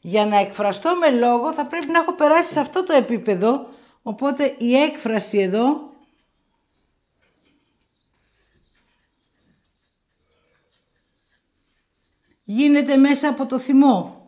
Για 0.00 0.26
να 0.26 0.36
εκφραστώ 0.36 0.96
με 0.96 1.10
λόγο 1.10 1.52
θα 1.52 1.66
πρέπει 1.66 1.86
να 1.86 1.98
έχω 1.98 2.14
περάσει 2.14 2.52
σε 2.52 2.60
αυτό 2.60 2.84
το 2.84 2.92
επίπεδο, 2.92 3.68
οπότε 4.02 4.54
η 4.58 4.74
έκφραση 4.76 5.38
εδώ 5.38 5.88
γίνεται 12.44 12.96
μέσα 12.96 13.28
από 13.28 13.46
το 13.46 13.58
θυμό. 13.58 14.19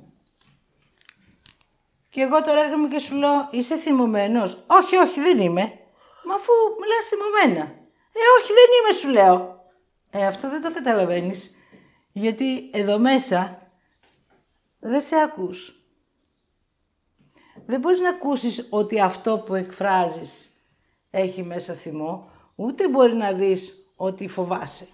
Και 2.13 2.21
εγώ 2.21 2.43
τώρα 2.43 2.61
έρχομαι 2.65 2.89
και 2.89 2.99
σου 2.99 3.15
λέω, 3.15 3.49
είσαι 3.51 3.77
θυμωμένος; 3.77 4.65
Όχι, 4.67 4.97
όχι, 4.97 5.21
δεν 5.21 5.39
είμαι. 5.39 5.79
Μα 6.25 6.35
αφού 6.35 6.53
μιλάς 6.81 7.05
θυμωμένα. 7.09 7.63
Ε, 8.13 8.21
όχι, 8.39 8.53
δεν 8.53 8.67
είμαι, 8.79 8.99
σου 9.01 9.09
λέω. 9.09 9.65
Ε, 10.11 10.27
αυτό 10.27 10.51
δεν 10.51 10.63
το 10.63 10.73
καταλαβαίνεις. 10.73 11.55
Γιατί 12.13 12.71
εδώ 12.73 12.99
μέσα 12.99 13.59
δεν 14.79 15.03
σε 15.03 15.17
ακούς. 15.17 15.75
Δεν 17.67 17.81
μπορείς 17.81 18.01
να 18.01 18.09
ακούσεις 18.09 18.67
ότι 18.71 19.01
αυτό 19.01 19.39
που 19.39 19.55
εκφράζεις 19.55 20.51
έχει 21.11 21.43
μέσα 21.43 21.75
θυμό, 21.75 22.31
ούτε 22.55 22.89
μπορεί 22.89 23.17
να 23.17 23.33
δεις 23.33 23.93
ότι 23.97 24.29
φοβάσαι. 24.29 24.89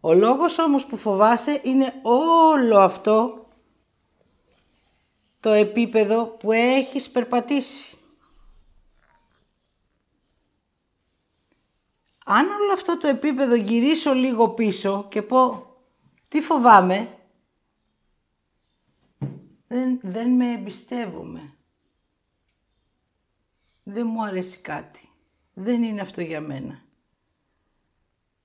Ο 0.00 0.14
λόγος 0.14 0.58
όμως 0.58 0.86
που 0.86 0.96
φοβάσαι 0.96 1.60
είναι 1.62 1.94
όλο 2.02 2.78
αυτό 2.78 3.43
το 5.44 5.50
επίπεδο 5.50 6.26
που 6.26 6.52
έχεις 6.52 7.10
περπατήσει. 7.10 7.96
Αν 12.24 12.46
όλο 12.48 12.72
αυτό 12.72 12.98
το 12.98 13.06
επίπεδο 13.06 13.54
γυρίσω 13.54 14.12
λίγο 14.12 14.54
πίσω 14.54 15.06
και 15.08 15.22
πω 15.22 15.66
τι 16.28 16.40
φοβάμαι, 16.40 17.18
δεν, 19.66 20.00
δεν 20.02 20.30
με 20.30 20.52
εμπιστεύομαι. 20.52 21.54
Δεν 23.82 24.06
μου 24.06 24.24
αρέσει 24.24 24.58
κάτι. 24.58 25.08
Δεν 25.54 25.82
είναι 25.82 26.00
αυτό 26.00 26.20
για 26.20 26.40
μένα. 26.40 26.82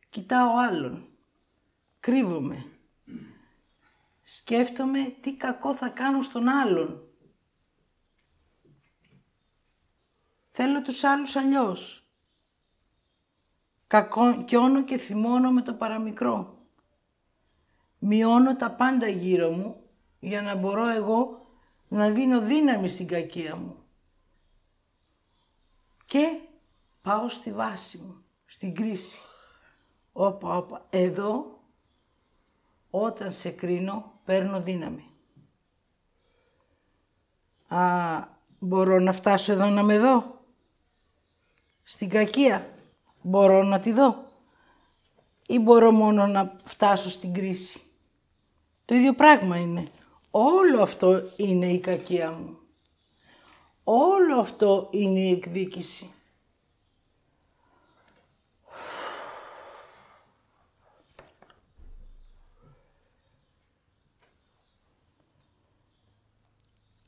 Κοιτάω 0.09 0.57
άλλον. 0.57 1.07
Κρύβομαι. 1.99 2.65
Σκέφτομαι 4.31 5.03
τι 5.21 5.35
κακό 5.35 5.75
θα 5.75 5.89
κάνω 5.89 6.21
στον 6.21 6.47
άλλον. 6.47 7.07
Θέλω 10.47 10.81
τους 10.81 11.03
άλλους 11.03 11.35
αλλιώς. 11.35 12.09
Κακιώνω 13.87 14.83
και 14.83 14.97
θυμώνω 14.97 15.51
με 15.51 15.61
το 15.61 15.73
παραμικρό. 15.73 16.67
Μειώνω 17.99 18.55
τα 18.55 18.71
πάντα 18.71 19.07
γύρω 19.07 19.51
μου 19.51 19.83
για 20.19 20.41
να 20.41 20.55
μπορώ 20.55 20.87
εγώ 20.87 21.47
να 21.87 22.09
δίνω 22.09 22.41
δύναμη 22.41 22.89
στην 22.89 23.07
κακία 23.07 23.55
μου. 23.55 23.83
Και 26.05 26.39
πάω 27.01 27.29
στη 27.29 27.51
βάση 27.51 27.97
μου, 27.97 28.23
στην 28.45 28.75
κρίση. 28.75 29.19
Όπα, 30.11 30.57
όπα, 30.57 30.87
εδώ 30.89 31.59
όταν 32.89 33.31
σε 33.31 33.49
κρίνω 33.49 34.18
παίρνω 34.29 34.61
δύναμη. 34.61 35.03
Α, 37.67 38.27
μπορώ 38.59 38.99
να 38.99 39.13
φτάσω 39.13 39.51
εδώ 39.51 39.65
να 39.65 39.83
με 39.83 39.99
δω; 39.99 40.41
Στην 41.83 42.09
κακία 42.09 42.69
μπορώ 43.21 43.63
να 43.63 43.79
τη 43.79 43.91
δω; 43.91 44.25
Ή 45.47 45.59
μπορώ 45.59 45.91
μόνο 45.91 46.27
να 46.27 46.55
φτάσω 46.63 47.09
στην 47.09 47.33
κρίση; 47.33 47.81
Το 48.85 48.95
ίδιο 48.95 49.13
πράγμα 49.13 49.57
είναι. 49.57 49.87
Όλο 50.31 50.81
αυτό 50.81 51.31
είναι 51.35 51.67
η 51.67 51.79
κακία 51.79 52.31
μου. 52.31 52.57
Όλο 53.83 54.39
αυτό 54.39 54.87
είναι 54.91 55.19
η 55.19 55.31
εκδίκηση. 55.31 56.13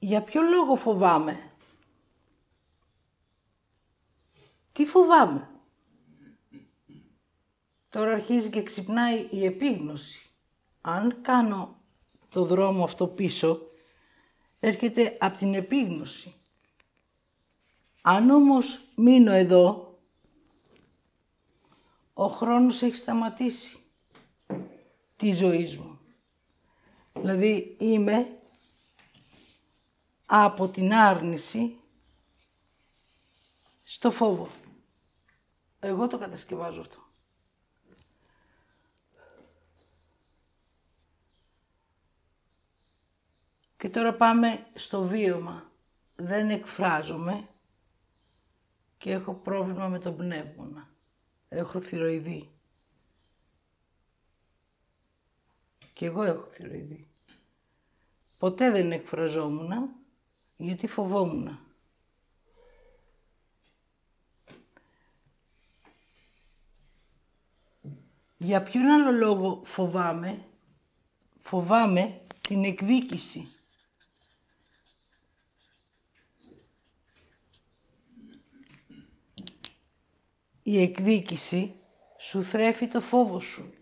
Για 0.03 0.23
ποιο 0.23 0.41
λόγο 0.41 0.75
φοβάμαι; 0.75 1.51
Τι 4.71 4.85
φοβάμαι; 4.85 5.49
Τώρα 7.89 8.11
αρχίζει 8.11 8.49
και 8.49 8.63
ξυπνάει 8.63 9.27
η 9.31 9.45
επίγνωση. 9.45 10.31
Αν 10.81 11.21
κάνω 11.21 11.75
το 12.29 12.45
δρόμο 12.45 12.83
αυτό 12.83 13.07
πίσω, 13.07 13.61
έρχεται 14.59 15.17
από 15.19 15.37
την 15.37 15.53
επίγνωση. 15.53 16.33
Αν 18.01 18.29
όμως 18.29 18.79
μείνω 18.95 19.31
εδώ, 19.31 19.99
ο 22.13 22.27
χρόνος 22.27 22.81
έχει 22.81 22.95
σταματήσει 22.95 23.77
τη 25.15 25.33
ζωή 25.33 25.79
μου. 25.83 25.99
Δηλαδή 27.13 27.75
είμαι 27.79 28.40
από 30.33 30.69
την 30.69 30.93
άρνηση 30.93 31.79
στο 33.83 34.11
φόβο. 34.11 34.49
Εγώ 35.79 36.07
το 36.07 36.17
κατασκευάζω 36.17 36.81
αυτό. 36.81 36.99
Και 43.77 43.89
τώρα 43.89 44.15
πάμε 44.15 44.67
στο 44.73 45.03
βίωμα. 45.03 45.71
Δεν 46.15 46.49
εκφράζομαι 46.49 47.47
και 48.97 49.11
έχω 49.11 49.33
πρόβλημα 49.33 49.87
με 49.87 49.99
τον 49.99 50.17
πνεύμονα. 50.17 50.89
Έχω 51.49 51.81
θηροειδή. 51.81 52.51
Και 55.93 56.05
εγώ 56.05 56.23
έχω 56.23 56.45
θηροειδή. 56.45 57.07
Ποτέ 58.37 58.71
δεν 58.71 58.91
εκφραζόμουν 58.91 59.99
γιατί 60.61 60.87
φοβόμουν. 60.87 61.59
Για 68.37 68.63
ποιον 68.63 68.85
άλλο 68.85 69.11
λόγο 69.11 69.61
φοβάμαι, 69.65 70.45
φοβάμαι 71.41 72.21
την 72.41 72.63
εκδίκηση. 72.63 73.47
Η 80.63 80.81
εκδίκηση 80.81 81.75
σου 82.17 82.43
θρέφει 82.43 82.87
το 82.87 83.01
φόβο 83.01 83.39
σου. 83.39 83.73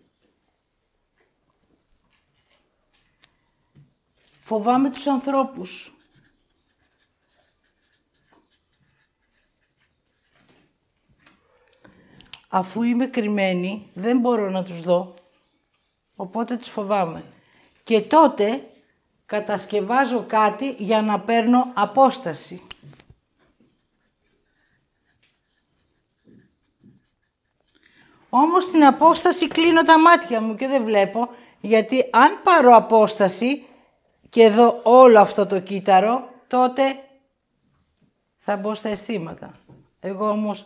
Φοβάμαι 4.39 4.89
τους 4.89 5.07
ανθρώπους. 5.07 5.93
Αφού 12.51 12.83
είμαι 12.83 13.07
κρυμμένη, 13.07 13.89
δεν 13.93 14.19
μπορώ 14.19 14.49
να 14.49 14.63
τους 14.63 14.81
δω. 14.81 15.13
Οπότε 16.15 16.55
τους 16.55 16.69
φοβάμαι. 16.69 17.23
Και 17.83 18.01
τότε 18.01 18.69
κατασκευάζω 19.25 20.23
κάτι 20.27 20.75
για 20.77 21.01
να 21.01 21.19
παίρνω 21.19 21.71
απόσταση. 21.73 22.61
Όμως 28.29 28.63
στην 28.63 28.85
απόσταση 28.85 29.47
κλείνω 29.47 29.81
τα 29.83 29.99
μάτια 29.99 30.41
μου 30.41 30.55
και 30.55 30.67
δεν 30.67 30.83
βλέπω, 30.83 31.29
γιατί 31.61 32.09
αν 32.11 32.39
πάρω 32.43 32.75
απόσταση 32.75 33.65
και 34.29 34.49
δω 34.49 34.79
όλο 34.83 35.19
αυτό 35.19 35.45
το 35.45 35.59
κύτταρο, 35.59 36.29
τότε 36.47 36.83
θα 38.37 38.57
μπω 38.57 38.73
στα 38.73 38.89
αισθήματα. 38.89 39.51
Εγώ 39.99 40.29
όμως 40.29 40.65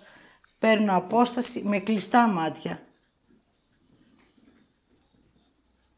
Παίρνω 0.64 0.96
απόσταση 0.96 1.62
με 1.64 1.80
κλειστά 1.80 2.28
μάτια. 2.28 2.82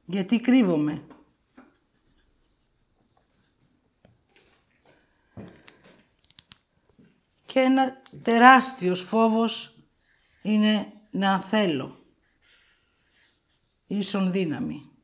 Γιατί 0.05 0.39
κρύβομαι. 0.39 1.03
Και 7.45 7.59
ένα 7.59 8.01
τεράστιος 8.21 9.01
φόβος 9.01 9.77
είναι 10.41 10.93
να 11.11 11.41
θέλω. 11.41 12.05
Ίσον 13.87 14.31
δύναμη. 14.31 14.94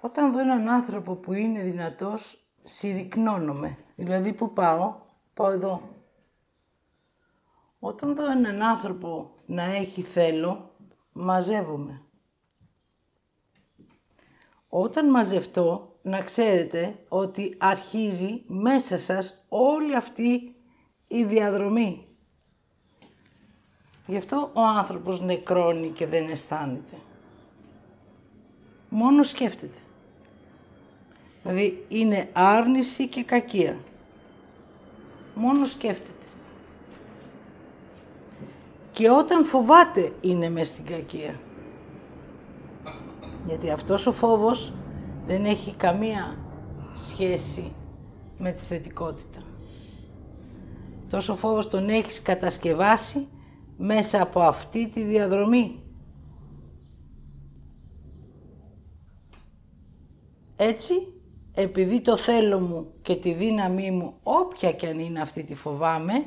Όταν 0.00 0.32
δω 0.32 0.38
έναν 0.38 0.68
άνθρωπο 0.68 1.14
που 1.14 1.32
είναι 1.32 1.62
δυνατός, 1.62 2.44
συρρυκνώνομαι. 2.64 3.78
Δηλαδή 3.94 4.32
που 4.32 4.52
πάω, 4.52 4.94
πάω 5.34 5.50
εδώ. 5.50 5.82
Όταν 7.78 8.14
δω 8.14 8.30
έναν 8.30 8.62
άνθρωπο 8.62 9.30
να 9.46 9.62
έχει 9.62 10.02
θέλω, 10.02 10.74
μαζεύομαι. 11.12 12.02
Όταν 14.68 15.10
μαζευτώ, 15.10 15.96
να 16.02 16.20
ξέρετε 16.20 16.98
ότι 17.08 17.54
αρχίζει 17.58 18.42
μέσα 18.46 18.98
σας 18.98 19.44
όλη 19.48 19.96
αυτή 19.96 20.56
η 21.06 21.24
διαδρομή. 21.24 22.06
Γι' 24.06 24.16
αυτό 24.16 24.50
ο 24.54 24.60
άνθρωπος 24.60 25.20
νεκρώνει 25.20 25.90
και 25.90 26.06
δεν 26.06 26.28
αισθάνεται. 26.28 26.96
Μόνος 28.88 29.28
σκέφτεται. 29.28 29.78
Δηλαδή 31.48 31.84
είναι 31.88 32.28
άρνηση 32.32 33.08
και 33.08 33.22
κακία. 33.22 33.78
Μόνο 35.34 35.64
σκέφτεται. 35.64 36.12
Και 38.90 39.10
όταν 39.10 39.44
φοβάται 39.44 40.12
είναι 40.20 40.48
μέσα 40.48 40.72
στην 40.72 40.84
κακία. 40.84 41.40
Γιατί 43.46 43.70
αυτός 43.70 44.06
ο 44.06 44.12
φόβος 44.12 44.72
δεν 45.26 45.44
έχει 45.44 45.74
καμία 45.74 46.38
σχέση 46.94 47.72
με 48.38 48.52
τη 48.52 48.62
θετικότητα. 48.62 49.42
Τόσο 51.08 51.36
φόβος 51.36 51.68
τον 51.68 51.88
έχεις 51.88 52.22
κατασκευάσει 52.22 53.28
μέσα 53.76 54.22
από 54.22 54.40
αυτή 54.40 54.88
τη 54.88 55.02
διαδρομή. 55.02 55.82
Έτσι, 60.56 60.94
επειδή 61.60 62.00
το 62.00 62.16
θέλω 62.16 62.60
μου 62.60 62.92
και 63.02 63.16
τη 63.16 63.32
δύναμή 63.32 63.90
μου, 63.90 64.18
όποια 64.22 64.72
και 64.72 64.86
αν 64.86 64.98
είναι 64.98 65.20
αυτή 65.20 65.42
τη 65.44 65.54
φοβάμαι, 65.54 66.26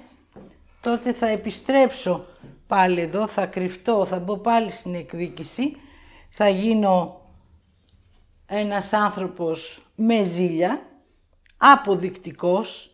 τότε 0.81 1.13
θα 1.13 1.27
επιστρέψω 1.27 2.25
πάλι 2.67 3.01
εδώ, 3.01 3.27
θα 3.27 3.45
κρυφτώ, 3.45 4.05
θα 4.05 4.19
μπω 4.19 4.37
πάλι 4.37 4.71
στην 4.71 4.95
εκδίκηση, 4.95 5.75
θα 6.29 6.49
γίνω 6.49 7.21
ένας 8.45 8.93
άνθρωπος 8.93 9.81
με 9.95 10.23
ζήλια, 10.23 10.81
αποδεικτικός 11.57 12.91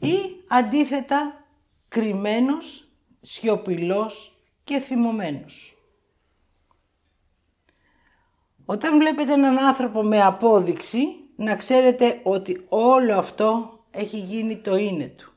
ή 0.00 0.16
αντίθετα 0.48 1.46
κρυμμένος, 1.88 2.88
σιωπηλός 3.20 4.38
και 4.64 4.80
θυμωμένος. 4.80 5.77
Όταν 8.70 8.98
βλέπετε 8.98 9.32
έναν 9.32 9.58
άνθρωπο 9.58 10.02
με 10.02 10.22
απόδειξη, 10.22 11.06
να 11.36 11.56
ξέρετε 11.56 12.20
ότι 12.22 12.64
όλο 12.68 13.18
αυτό 13.18 13.78
έχει 13.90 14.18
γίνει 14.18 14.56
το 14.56 14.76
είναι 14.76 15.06
του. 15.06 15.32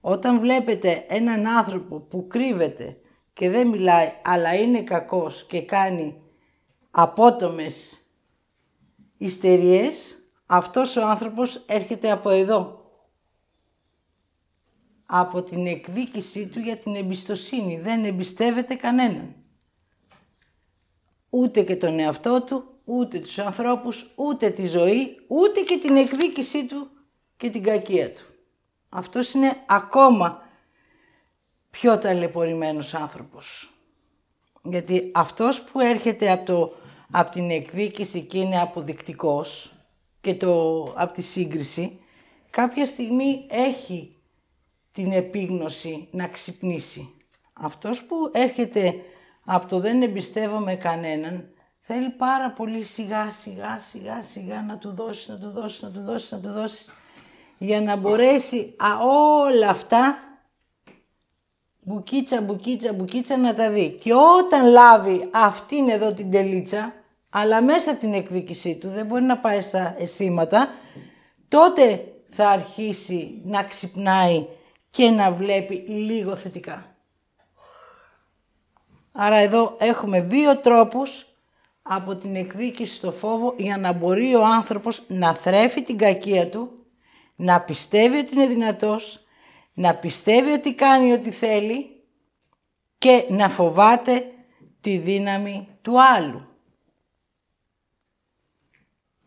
Όταν 0.00 0.40
βλέπετε 0.40 1.04
έναν 1.08 1.46
άνθρωπο 1.46 2.00
που 2.00 2.26
κρύβεται 2.26 2.96
και 3.32 3.50
δεν 3.50 3.68
μιλάει, 3.68 4.12
αλλά 4.24 4.54
είναι 4.54 4.82
κακός 4.82 5.44
και 5.46 5.62
κάνει 5.62 6.22
απότομες 6.90 8.06
ιστερίες, 9.16 10.16
αυτός 10.46 10.96
ο 10.96 11.06
άνθρωπος 11.06 11.56
έρχεται 11.66 12.10
από 12.10 12.30
εδώ. 12.30 12.90
Από 15.06 15.42
την 15.42 15.66
εκδίκησή 15.66 16.46
του 16.46 16.60
για 16.60 16.76
την 16.76 16.94
εμπιστοσύνη. 16.94 17.80
Δεν 17.80 18.04
εμπιστεύεται 18.04 18.74
κανέναν 18.74 19.43
ούτε 21.34 21.62
και 21.62 21.76
τον 21.76 21.98
εαυτό 21.98 22.42
του, 22.42 22.64
ούτε 22.84 23.18
τους 23.18 23.38
ανθρώπους, 23.38 24.06
ούτε 24.14 24.50
τη 24.50 24.66
ζωή, 24.66 25.16
ούτε 25.26 25.60
και 25.60 25.78
την 25.78 25.96
εκδίκησή 25.96 26.66
του 26.66 26.88
και 27.36 27.50
την 27.50 27.62
κακία 27.62 28.10
του. 28.10 28.22
Αυτός 28.88 29.32
είναι 29.34 29.56
ακόμα 29.66 30.42
πιο 31.70 31.98
ταλαιπωρημένος 31.98 32.94
άνθρωπος. 32.94 33.70
Γιατί 34.62 35.10
αυτός 35.14 35.62
που 35.62 35.80
έρχεται 35.80 36.30
από, 36.30 36.44
το, 36.44 36.74
από 37.10 37.30
την 37.30 37.50
εκδίκηση 37.50 38.20
και 38.20 38.38
είναι 38.38 38.60
αποδεικτικός 38.60 39.72
και 40.20 40.34
το, 40.34 40.82
από 40.82 41.12
τη 41.12 41.22
σύγκριση, 41.22 41.98
κάποια 42.50 42.86
στιγμή 42.86 43.46
έχει 43.48 44.16
την 44.92 45.12
επίγνωση 45.12 46.08
να 46.10 46.28
ξυπνήσει. 46.28 47.14
Αυτός 47.52 48.04
που 48.04 48.30
έρχεται 48.32 49.04
από 49.44 49.66
το 49.66 49.78
δεν 49.80 50.02
εμπιστεύομαι 50.02 50.74
κανέναν, 50.74 51.48
θέλει 51.80 52.10
πάρα 52.10 52.50
πολύ 52.50 52.84
σιγά 52.84 53.30
σιγά 53.30 53.78
σιγά 53.78 54.22
σιγά 54.22 54.62
να 54.62 54.78
του 54.78 54.94
δώσεις, 54.94 55.28
να 55.28 55.38
του 55.38 55.50
δώσεις, 55.50 55.82
να 55.82 55.90
του 55.90 56.00
δώσεις, 56.00 56.30
να 56.30 56.38
του 56.40 56.52
δώσεις, 56.52 56.90
για 57.58 57.80
να 57.80 57.96
μπορέσει 57.96 58.74
α, 58.76 58.86
όλα 59.04 59.68
αυτά 59.68 60.18
μπουκίτσα, 61.84 62.40
μπουκίτσα, 62.40 62.92
μπουκίτσα 62.92 63.36
να 63.36 63.54
τα 63.54 63.70
δει. 63.70 63.90
Και 63.90 64.12
όταν 64.14 64.66
λάβει 64.66 65.28
αυτήν 65.32 65.88
εδώ 65.88 66.12
την 66.12 66.30
τελίτσα, 66.30 66.94
αλλά 67.30 67.62
μέσα 67.62 67.90
από 67.90 68.00
την 68.00 68.14
εκδίκησή 68.14 68.74
του, 68.74 68.88
δεν 68.88 69.06
μπορεί 69.06 69.22
να 69.22 69.38
πάει 69.38 69.60
στα 69.60 69.94
αισθήματα, 69.98 70.68
τότε 71.48 72.04
θα 72.28 72.48
αρχίσει 72.48 73.40
να 73.44 73.62
ξυπνάει 73.62 74.46
και 74.90 75.10
να 75.10 75.32
βλέπει 75.32 75.74
λίγο 75.76 76.36
θετικά. 76.36 76.93
Άρα 79.16 79.36
εδώ 79.36 79.76
έχουμε 79.80 80.20
δύο 80.20 80.60
τρόπους 80.60 81.26
από 81.82 82.16
την 82.16 82.36
εκδίκηση 82.36 82.94
στο 82.94 83.12
φόβο 83.12 83.54
για 83.58 83.76
να 83.76 83.92
μπορεί 83.92 84.34
ο 84.34 84.44
άνθρωπος 84.44 85.02
να 85.08 85.34
θρέφει 85.34 85.82
την 85.82 85.98
κακία 85.98 86.48
του, 86.48 86.86
να 87.36 87.60
πιστεύει 87.60 88.18
ότι 88.18 88.34
είναι 88.34 88.46
δυνατός, 88.46 89.24
να 89.74 89.94
πιστεύει 89.94 90.50
ότι 90.50 90.74
κάνει 90.74 91.12
ό,τι 91.12 91.30
θέλει 91.30 92.02
και 92.98 93.26
να 93.28 93.48
φοβάται 93.48 94.32
τη 94.80 94.98
δύναμη 94.98 95.68
του 95.82 96.02
άλλου. 96.02 96.46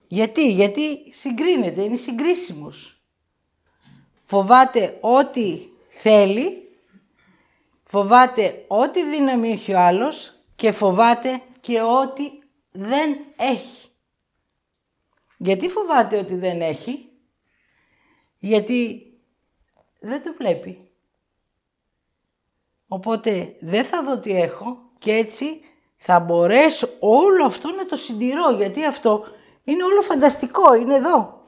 Γιατί, 0.08 0.52
γιατί 0.52 1.14
συγκρίνεται, 1.14 1.82
είναι 1.84 1.96
συγκρίσιμος. 1.96 3.02
Φοβάται 4.26 4.98
ό,τι 5.02 5.68
θέλει 5.88 6.67
Φοβάται 7.90 8.66
ό,τι 8.68 9.10
δύναμη 9.10 9.52
έχει 9.52 9.74
ο 9.74 9.80
άλλος 9.80 10.44
και 10.56 10.72
φοβάται 10.72 11.42
και 11.60 11.82
ό,τι 11.82 12.24
δεν 12.72 13.18
έχει. 13.38 13.90
Γιατί 15.38 15.70
φοβάται 15.70 16.18
ότι 16.18 16.36
δεν 16.36 16.62
έχει; 16.62 17.10
Γιατί 18.40 19.12
δεν 20.00 20.24
το 20.24 20.34
βλέπει. 20.38 20.92
Οπότε 22.88 23.56
δεν 23.60 23.86
θα 23.86 24.04
δω 24.04 24.20
τι 24.20 24.32
έχω 24.32 24.78
και 24.98 25.12
έτσι 25.12 25.62
θα 25.98 26.20
μπορέσω 26.20 26.90
όλο 27.00 27.46
αυτό 27.46 27.72
να 27.72 27.86
το 27.86 27.96
συντηρώ 27.96 28.52
γιατί 28.52 28.86
αυτό 28.86 29.24
είναι 29.64 29.84
όλο 29.84 30.02
φανταστικό, 30.02 30.74
είναι 30.74 30.96
εδώ. 30.96 31.44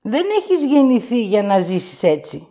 Δεν 0.00 0.26
έχεις 0.38 0.64
γεννηθεί 0.64 1.22
για 1.22 1.42
να 1.42 1.58
ζήσεις 1.58 2.02
έτσι. 2.02 2.49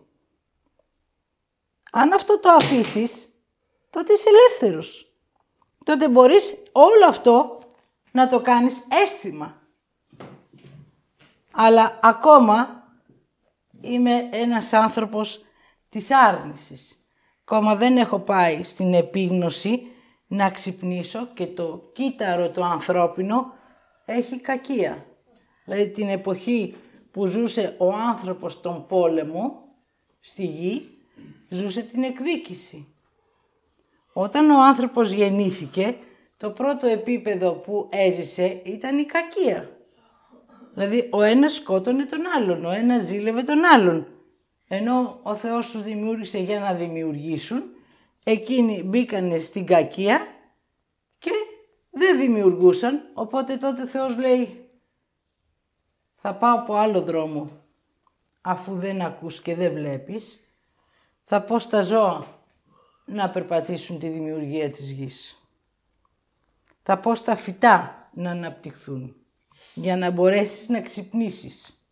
Αν 1.91 2.13
αυτό 2.13 2.39
το 2.39 2.49
αφήσεις, 2.49 3.29
τότε 3.89 4.13
είσαι 4.13 4.29
ελεύθερος. 4.29 5.13
Τότε 5.83 6.09
μπορείς 6.09 6.53
όλο 6.71 7.05
αυτό 7.07 7.59
να 8.11 8.27
το 8.27 8.41
κάνεις 8.41 8.83
αίσθημα. 9.03 9.61
Αλλά 11.51 11.99
ακόμα 12.01 12.83
είμαι 13.81 14.29
ένας 14.31 14.73
άνθρωπος 14.73 15.45
της 15.89 16.11
άρνησης. 16.11 17.03
Ακόμα 17.41 17.75
δεν 17.75 17.97
έχω 17.97 18.19
πάει 18.19 18.63
στην 18.63 18.93
επίγνωση 18.93 19.87
να 20.27 20.49
ξυπνήσω 20.49 21.27
και 21.33 21.47
το 21.47 21.89
κύτταρο 21.93 22.49
το 22.49 22.63
ανθρώπινο 22.63 23.53
έχει 24.05 24.39
κακία. 24.39 25.05
Δηλαδή 25.65 25.89
την 25.89 26.09
εποχή 26.09 26.75
που 27.11 27.25
ζούσε 27.25 27.75
ο 27.77 27.93
άνθρωπος 27.93 28.61
τον 28.61 28.85
πόλεμο 28.87 29.63
στη 30.19 30.45
γη, 30.45 30.98
ζούσε 31.49 31.81
την 31.81 32.03
εκδίκηση. 32.03 32.87
Όταν 34.13 34.49
ο 34.49 34.63
άνθρωπος 34.63 35.11
γεννήθηκε, 35.11 35.97
το 36.37 36.49
πρώτο 36.49 36.87
επίπεδο 36.87 37.51
που 37.51 37.89
έζησε 37.91 38.61
ήταν 38.65 38.97
η 38.97 39.05
κακία. 39.05 39.77
Δηλαδή 40.73 41.09
ο 41.11 41.21
ένας 41.21 41.53
σκότωνε 41.53 42.05
τον 42.05 42.19
άλλον, 42.37 42.65
ο 42.65 42.71
ένας 42.71 43.05
ζήλευε 43.05 43.43
τον 43.43 43.65
άλλον. 43.65 44.07
Ενώ 44.67 45.19
ο 45.23 45.35
Θεός 45.35 45.69
τους 45.69 45.83
δημιούργησε 45.83 46.39
για 46.39 46.59
να 46.59 46.73
δημιουργήσουν, 46.73 47.63
εκείνοι 48.23 48.83
μπήκανε 48.83 49.37
στην 49.37 49.65
κακία 49.65 50.27
και 51.17 51.31
δεν 51.91 52.19
δημιουργούσαν, 52.19 53.09
οπότε 53.13 53.57
τότε 53.57 53.81
ο 53.81 53.87
Θεός 53.87 54.17
λέει 54.17 54.69
θα 56.15 56.35
πάω 56.35 56.55
από 56.55 56.73
άλλο 56.73 57.01
δρόμο 57.01 57.49
αφού 58.41 58.75
δεν 58.75 59.01
ακούς 59.01 59.41
και 59.41 59.55
δεν 59.55 59.73
βλέπεις, 59.73 60.48
θα 61.31 61.41
πω 61.41 61.59
στα 61.59 61.81
ζώα 61.81 62.41
να 63.05 63.29
περπατήσουν 63.29 63.99
τη 63.99 64.09
δημιουργία 64.09 64.71
της 64.71 64.91
γης. 64.91 65.49
Θα 66.83 66.97
πω 66.97 67.15
στα 67.15 67.35
φυτά 67.35 68.09
να 68.13 68.31
αναπτυχθούν 68.31 69.15
για 69.73 69.97
να 69.97 70.11
μπορέσεις 70.11 70.67
να 70.67 70.81
ξυπνήσεις. 70.81 71.83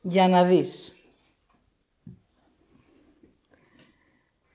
Για 0.00 0.28
να 0.28 0.44
δεις. 0.44 0.96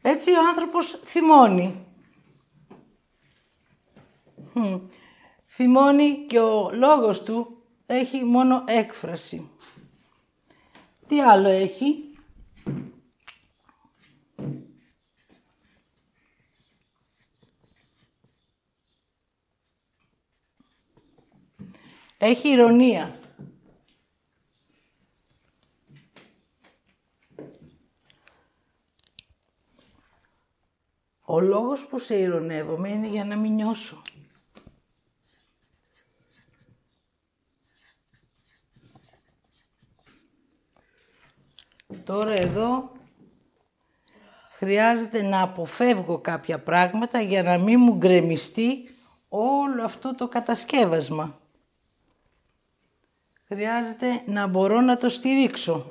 Έτσι 0.02 0.32
ο 0.32 0.48
άνθρωπος 0.50 1.00
θυμώνει. 1.04 1.86
Θυμώνει 5.48 6.26
και 6.26 6.40
ο 6.40 6.72
λόγος 6.72 7.24
του 7.24 7.64
έχει 7.86 8.24
μόνο 8.24 8.64
έκφραση. 8.68 9.50
Τι 11.08 11.22
άλλο 11.22 11.50
έχει; 11.50 12.14
Έχει 22.18 22.50
ηρωνία. 22.50 23.20
Ο 31.26 31.40
λόγος 31.40 31.86
που 31.86 32.00
σε 32.00 32.16
ηρωνεύομαι 32.16 32.90
είναι 32.90 33.08
για 33.08 33.26
να 33.26 33.36
μην 33.36 33.54
νιώσω. 33.54 34.02
Τώρα 42.04 42.34
εδώ 42.34 42.93
χρειάζεται 44.64 45.22
να 45.22 45.42
αποφεύγω 45.42 46.18
κάποια 46.18 46.60
πράγματα 46.60 47.22
για 47.22 47.44
να 47.44 47.58
μην 47.58 47.80
μου 47.80 47.96
γκρεμιστεί 47.96 48.90
όλο 49.30 49.84
αυτό 49.84 50.16
το 50.16 50.28
κατασκεύασμα. 50.28 51.40
Χρειάζεται 53.48 54.22
να 54.26 54.48
μπορώ 54.48 54.82
να 54.82 54.98
το 54.98 55.10
στηρίξω. 55.10 55.86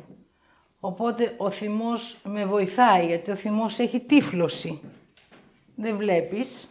Οπότε 0.81 1.35
ο 1.37 1.51
θυμός 1.51 2.17
με 2.25 2.45
βοηθάει, 2.45 3.07
γιατί 3.07 3.31
ο 3.31 3.35
θυμός 3.35 3.79
έχει 3.79 4.01
τύφλωση. 4.01 4.81
Δεν 5.77 5.97
βλέπεις. 5.97 6.69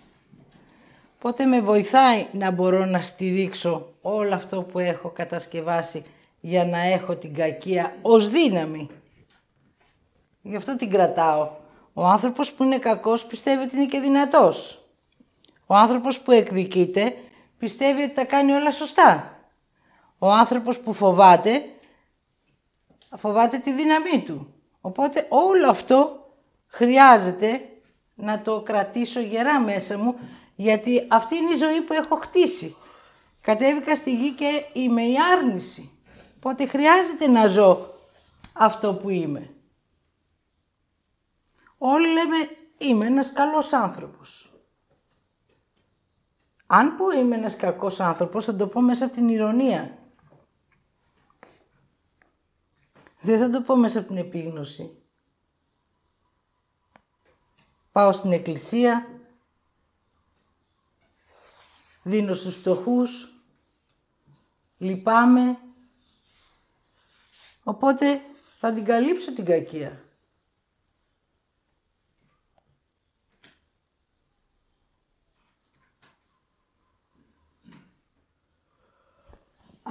Οπότε 1.16 1.46
με 1.46 1.62
βοηθάει 1.62 2.28
να 2.32 2.52
μπορώ 2.52 2.86
να 2.86 3.02
στηρίξω 3.02 3.94
όλο 4.02 4.36
αυτό 4.36 4.62
που 4.62 4.80
έχω 4.80 5.10
κατασκευάσει 5.10 6.06
για 6.40 6.66
να 6.66 6.80
έχω 6.80 7.16
την 7.16 7.34
κακία 7.34 7.96
ως 8.02 8.30
δύναμη. 8.30 8.90
Γι' 10.42 10.56
αυτό 10.56 10.76
την 10.76 10.90
κρατάω. 10.90 11.60
Ο 11.94 12.06
άνθρωπος 12.06 12.54
που 12.54 12.64
είναι 12.64 12.80
κακός 12.80 13.26
πιστεύει 13.26 13.64
ότι 13.64 13.76
είναι 13.76 13.86
και 13.86 14.00
δυνατός. 14.00 14.86
Ο 15.66 15.76
άνθρωπος 15.76 16.20
που 16.20 16.32
εκδικείται 16.32 17.16
πιστεύει 17.58 18.04
ότι 18.04 18.14
τα 18.14 18.26
κάνει 18.26 18.52
όλα 18.52 18.72
σωστά. 18.72 19.40
Ο 20.20 20.32
άνθρωπος 20.32 20.80
που 20.80 20.94
φοβάται, 20.94 21.66
φοβάται 23.18 23.58
τη 23.58 23.72
δύναμή 23.72 24.24
του. 24.26 24.54
Οπότε 24.82 25.26
όλο 25.30 25.70
αυτό 25.70 26.30
χρειάζεται 26.68 27.70
να 28.16 28.42
το 28.42 28.62
κρατήσω 28.62 29.20
γερά 29.20 29.60
μέσα 29.60 29.98
μου, 29.98 30.16
γιατί 30.56 31.08
αυτή 31.10 31.36
είναι 31.36 31.54
η 31.54 31.58
ζωή 31.58 31.82
που 31.82 31.94
έχω 31.94 32.16
χτίσει. 32.16 32.76
Κατέβηκα 33.42 33.96
στη 33.96 34.16
γη 34.16 34.32
και 34.32 34.66
είμαι 34.74 35.02
η 35.02 35.16
άρνηση. 35.34 35.92
Οπότε 36.36 36.68
χρειάζεται 36.68 37.28
να 37.28 37.48
ζω 37.48 37.94
αυτό 38.54 38.94
που 38.94 39.10
είμαι. 39.10 39.50
Όλοι 41.84 42.08
λέμε 42.08 42.36
είμαι 42.78 43.06
ένας 43.06 43.34
καλός 43.34 43.74
άνθρωπος. 43.74 44.54
Αν 46.65 46.96
πω 46.96 47.12
είμαι 47.12 47.36
ένας 47.36 47.56
κακός 47.56 48.00
άνθρωπος 48.00 48.46
θα 48.46 48.56
το 48.56 48.67
πω 48.67 48.82
μέσα 48.82 49.06
από 49.06 49.13
την 49.13 49.30
ηρωνία. 49.30 49.98
Δεν 53.22 53.39
θα 53.39 53.50
το 53.50 53.62
πω 53.62 53.76
μέσα 53.76 54.00
από 54.00 54.08
την 54.08 54.17
επίγνωση. 54.17 55.04
Πάω 57.91 58.12
στην 58.12 58.32
εκκλησία, 58.32 59.08
δίνω 62.04 62.34
στους 62.34 62.56
φτωχούς, 62.56 63.34
λυπάμαι, 64.78 65.60
οπότε 67.63 68.22
θα 68.60 68.74
την 68.74 68.86
καλύψω 68.86 69.34
την 69.34 69.46
κακία. 69.46 70.11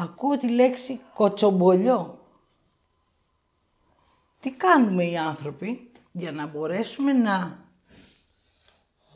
Ακούω 0.01 0.37
τη 0.37 0.49
λέξη 0.49 1.01
κοτσομπολιό. 1.15 2.19
Τι 4.41 4.51
κάνουμε 4.51 5.05
οι 5.05 5.17
άνθρωποι 5.17 5.91
για 6.13 6.33
να 6.33 6.47
μπορέσουμε 6.47 7.13
να 7.13 7.59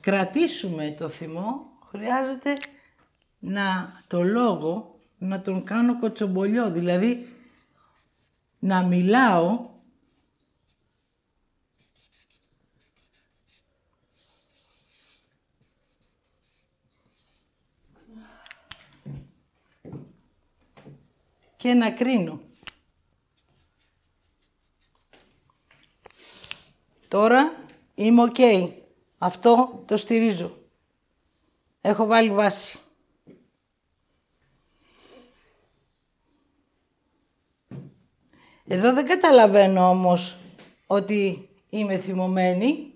κρατήσουμε 0.01 0.94
το 0.99 1.09
θυμό, 1.09 1.66
χρειάζεται 1.88 2.57
να 3.38 3.88
το 4.07 4.23
λόγο 4.23 4.99
να 5.18 5.40
τον 5.40 5.64
κάνω 5.64 5.99
κοτσομπολιό, 5.99 6.70
δηλαδή 6.70 7.29
να 8.59 8.83
μιλάω 8.83 9.61
και 21.64 21.74
να 21.74 21.90
κρίνω. 21.90 22.40
Τώρα 27.09 27.64
είμαι 27.94 28.22
οκ. 28.22 28.37
Αυτό 29.18 29.83
το 29.87 29.96
στηρίζω. 29.96 30.59
Έχω 31.81 32.07
βάλει 32.07 32.31
βάση. 32.31 32.79
Εδώ 38.64 38.92
δεν 38.92 39.07
καταλαβαίνω 39.07 39.88
όμως 39.88 40.38
ότι 40.87 41.48
είμαι 41.70 41.98
θυμωμένη 41.98 42.92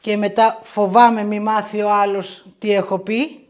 και 0.00 0.16
μετά 0.16 0.60
φοβάμαι 0.62 1.22
μη 1.22 1.40
μάθει 1.40 1.80
ο 1.80 1.92
άλλος 1.92 2.46
τι 2.58 2.70
έχω 2.72 2.98
πει 2.98 3.45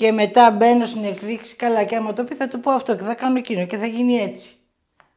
και 0.00 0.12
μετά 0.12 0.50
μπαίνω 0.50 0.84
στην 0.84 1.04
εκδίκηση, 1.04 1.56
καλά 1.56 1.84
και 1.84 1.96
άμα 1.96 2.12
το 2.12 2.24
πει 2.24 2.34
θα 2.34 2.48
του 2.48 2.60
πω 2.60 2.70
αυτό 2.70 2.96
και 2.96 3.02
θα 3.02 3.14
κάνω 3.14 3.38
εκείνο 3.38 3.66
και 3.66 3.76
θα 3.76 3.86
γίνει 3.86 4.16
έτσι. 4.16 4.54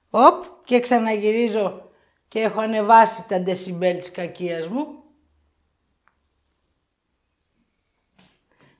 Οπ 0.09 0.43
και 0.63 0.79
ξαναγυρίζω 0.79 1.89
και 2.27 2.39
έχω 2.39 2.61
ανεβάσει 2.61 3.27
τα 3.27 3.39
ντεσιμπέλ 3.39 3.99
της 3.99 4.11
κακίας 4.11 4.67
μου. 4.67 4.87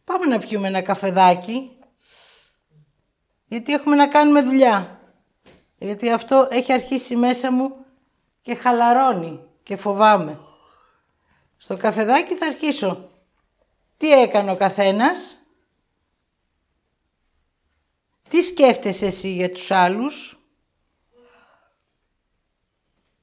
Πάμε 0.03 0.25
να 0.25 0.37
πιούμε 0.37 0.67
ένα 0.67 0.81
καφεδάκι, 0.81 1.77
γιατί 3.45 3.73
έχουμε 3.73 3.95
να 3.95 4.07
κάνουμε 4.07 4.41
δουλειά. 4.41 4.99
Γιατί 5.77 6.11
αυτό 6.11 6.47
έχει 6.51 6.73
αρχίσει 6.73 7.15
μέσα 7.15 7.51
μου 7.51 7.85
και 8.41 8.55
χαλαρώνει 8.55 9.39
και 9.63 9.75
φοβάμαι. 9.75 10.39
Στο 11.57 11.77
καφεδάκι 11.77 12.35
θα 12.35 12.45
αρχίσω. 12.45 13.09
Τι 13.97 14.11
έκανε 14.11 14.51
ο 14.51 14.55
καθένας, 14.55 15.37
τι 18.33 18.41
σκέφτεσαι 18.41 19.05
εσύ 19.05 19.33
για 19.33 19.51
τους 19.51 19.71
άλλους; 19.71 20.37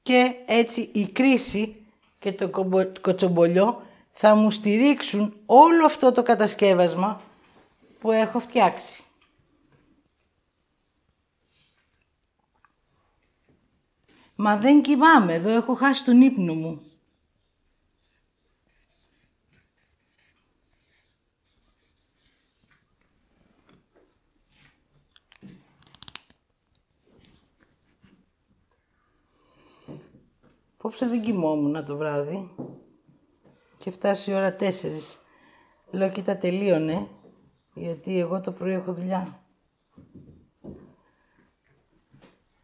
Και 0.01 0.35
έτσι 0.45 0.89
η 0.93 1.07
κρίση 1.07 1.85
και 2.19 2.33
το 2.33 2.49
κοτσομπολιό 3.01 3.81
θα 4.11 4.35
μου 4.35 4.51
στηρίξουν 4.51 5.33
όλο 5.45 5.85
αυτό 5.85 6.11
το 6.11 6.23
κατασκεύασμα 6.23 7.21
που 7.99 8.11
έχω 8.11 8.39
φτιάξει. 8.39 9.03
Μα 14.35 14.57
δεν 14.57 14.81
κοιμάμαι, 14.81 15.33
εδώ 15.33 15.49
έχω 15.49 15.73
χάσει 15.73 16.03
τον 16.03 16.21
ύπνο 16.21 16.53
μου. 16.53 16.81
Απόψε 30.91 31.09
δεν 31.09 31.21
κοιμόμουν 31.21 31.85
το 31.85 31.97
βράδυ 31.97 32.55
και 33.77 33.91
φτάσει 33.91 34.31
η 34.31 34.33
ώρα 34.33 34.55
τέσσερις. 34.55 35.19
Λέω, 35.91 36.09
κοίτα, 36.09 36.37
τελείωνε, 36.37 37.07
γιατί 37.73 38.19
εγώ 38.19 38.41
το 38.41 38.51
πρωί 38.51 38.73
έχω 38.73 38.93
δουλειά. 38.93 39.43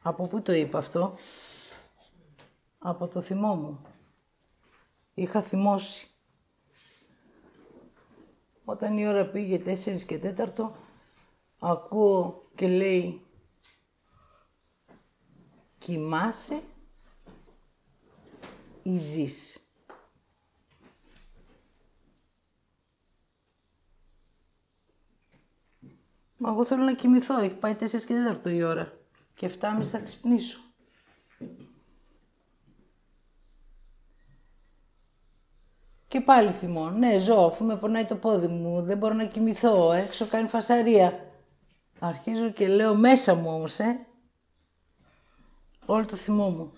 Από 0.02 0.28
πού 0.28 0.42
το 0.42 0.54
είπα 0.54 0.78
αυτό; 0.78 1.14
Από 2.78 3.08
το 3.08 3.22
θυμό 3.22 3.56
μου. 3.56 3.82
Είχα 5.14 5.42
θυμώσει. 5.42 6.08
Όταν 8.66 8.98
η 8.98 9.08
ώρα 9.08 9.26
πήγε 9.26 9.60
τέσσερις 9.60 10.06
και 10.06 10.20
τέταρτο, 10.20 10.76
ακούω 11.60 12.44
και 12.56 12.68
λέει 12.68 13.26
«Κοιμάσαι; 15.78 16.62
Ή 18.88 18.98
ζεις». 18.98 19.62
Μα 26.38 26.50
εγώ 26.50 26.66
θέλω 26.66 26.84
να 26.84 26.96
κοιμηθώ. 26.96 27.40
Έχει 27.40 27.54
πάει 27.54 27.76
4 27.76 28.06
και 28.06 28.40
4 28.44 28.52
η 28.52 28.64
ώρα. 28.64 28.94
Και 29.34 29.50
7.30 29.60 29.84
θα 29.84 30.00
ξυπνήσω. 30.00 30.60
Και 36.08 36.22
πάλι 36.22 36.52
θυμώ. 36.52 36.90
Ναι, 36.90 37.20
ζω, 37.20 37.46
αφού 37.46 37.66
με 37.66 37.78
πονάει 37.78 38.06
το 38.06 38.16
πόδι 38.16 38.48
μου. 38.48 38.82
Δεν 38.82 38.98
μπορώ 38.98 39.14
να 39.14 39.26
κοιμηθώ. 39.26 39.92
Έξω 39.92 40.26
κάνει 40.26 40.48
φασαρία. 40.48 41.32
Αρχίζω 42.00 42.50
και 42.50 42.68
λέω 42.68 42.96
μέσα 42.96 43.36
μου 43.36 43.54
όμως, 43.54 43.80
ε. 43.80 44.08
Όλο 45.86 46.06
το 46.06 46.16
θυμό 46.16 46.50
μου. 46.50 46.74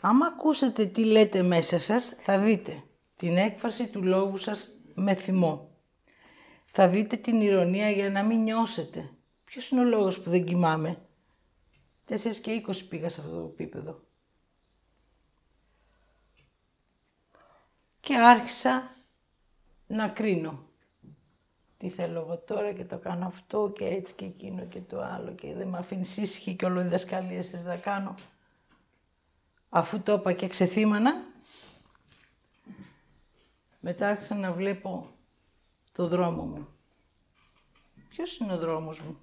Άμα 0.00 0.26
ακούσετε 0.26 0.86
τι 0.86 1.04
λέτε 1.04 1.42
μέσα 1.42 1.78
σας, 1.78 2.14
θα 2.18 2.38
δείτε 2.38 2.82
την 3.16 3.36
έκφραση 3.36 3.86
του 3.86 4.02
λόγου 4.02 4.36
σας 4.36 4.70
με 4.94 5.14
θυμό. 5.14 5.70
Θα 6.72 6.88
δείτε 6.88 7.16
την 7.16 7.40
ηρωνία 7.40 7.90
για 7.90 8.10
να 8.10 8.22
μην 8.22 8.42
νιώσετε. 8.42 9.10
Ποιος 9.44 9.68
είναι 9.68 9.80
ο 9.80 9.84
λόγος 9.84 10.20
που 10.20 10.30
δεν 10.30 10.44
κοιμάμαι; 10.44 10.98
4 12.08 12.40
και 12.42 12.62
20 12.66 12.88
πήγα 12.88 13.08
σε 13.08 13.20
αυτό 13.20 13.32
το 13.32 13.44
επίπεδο. 13.44 14.00
Και 18.00 18.16
άρχισα 18.16 18.96
να 19.86 20.08
κρίνω. 20.08 20.66
Τι 21.78 21.88
θέλω 21.88 22.20
εγώ 22.20 22.38
τώρα 22.38 22.72
και 22.72 22.84
το 22.84 22.98
κάνω 22.98 23.26
αυτό 23.26 23.72
και 23.76 23.84
έτσι 23.84 24.14
και 24.14 24.24
εκείνο 24.24 24.64
και 24.66 24.80
το 24.80 25.00
άλλο 25.00 25.32
και 25.32 25.54
δεν 25.54 25.68
με 25.68 25.78
αφήνει 25.78 26.00
ήσυχη 26.00 26.54
και 26.54 26.64
όλο 26.64 26.80
οι 26.80 26.88
δασκαλίες 26.88 27.50
της 27.50 27.62
να 27.62 27.76
κάνω. 27.76 28.14
Αφού 29.68 30.02
το 30.02 30.12
είπα 30.12 30.32
και 30.32 30.48
ξεθύμανα, 30.48 31.24
μετά 33.80 34.08
άρχισα 34.08 34.34
να 34.34 34.52
βλέπω 34.52 35.10
το 35.92 36.08
δρόμο 36.08 36.42
μου. 36.42 36.68
Ποιος 38.08 38.36
είναι 38.36 38.52
ο 38.52 38.58
δρόμος 38.58 39.00
μου; 39.00 39.18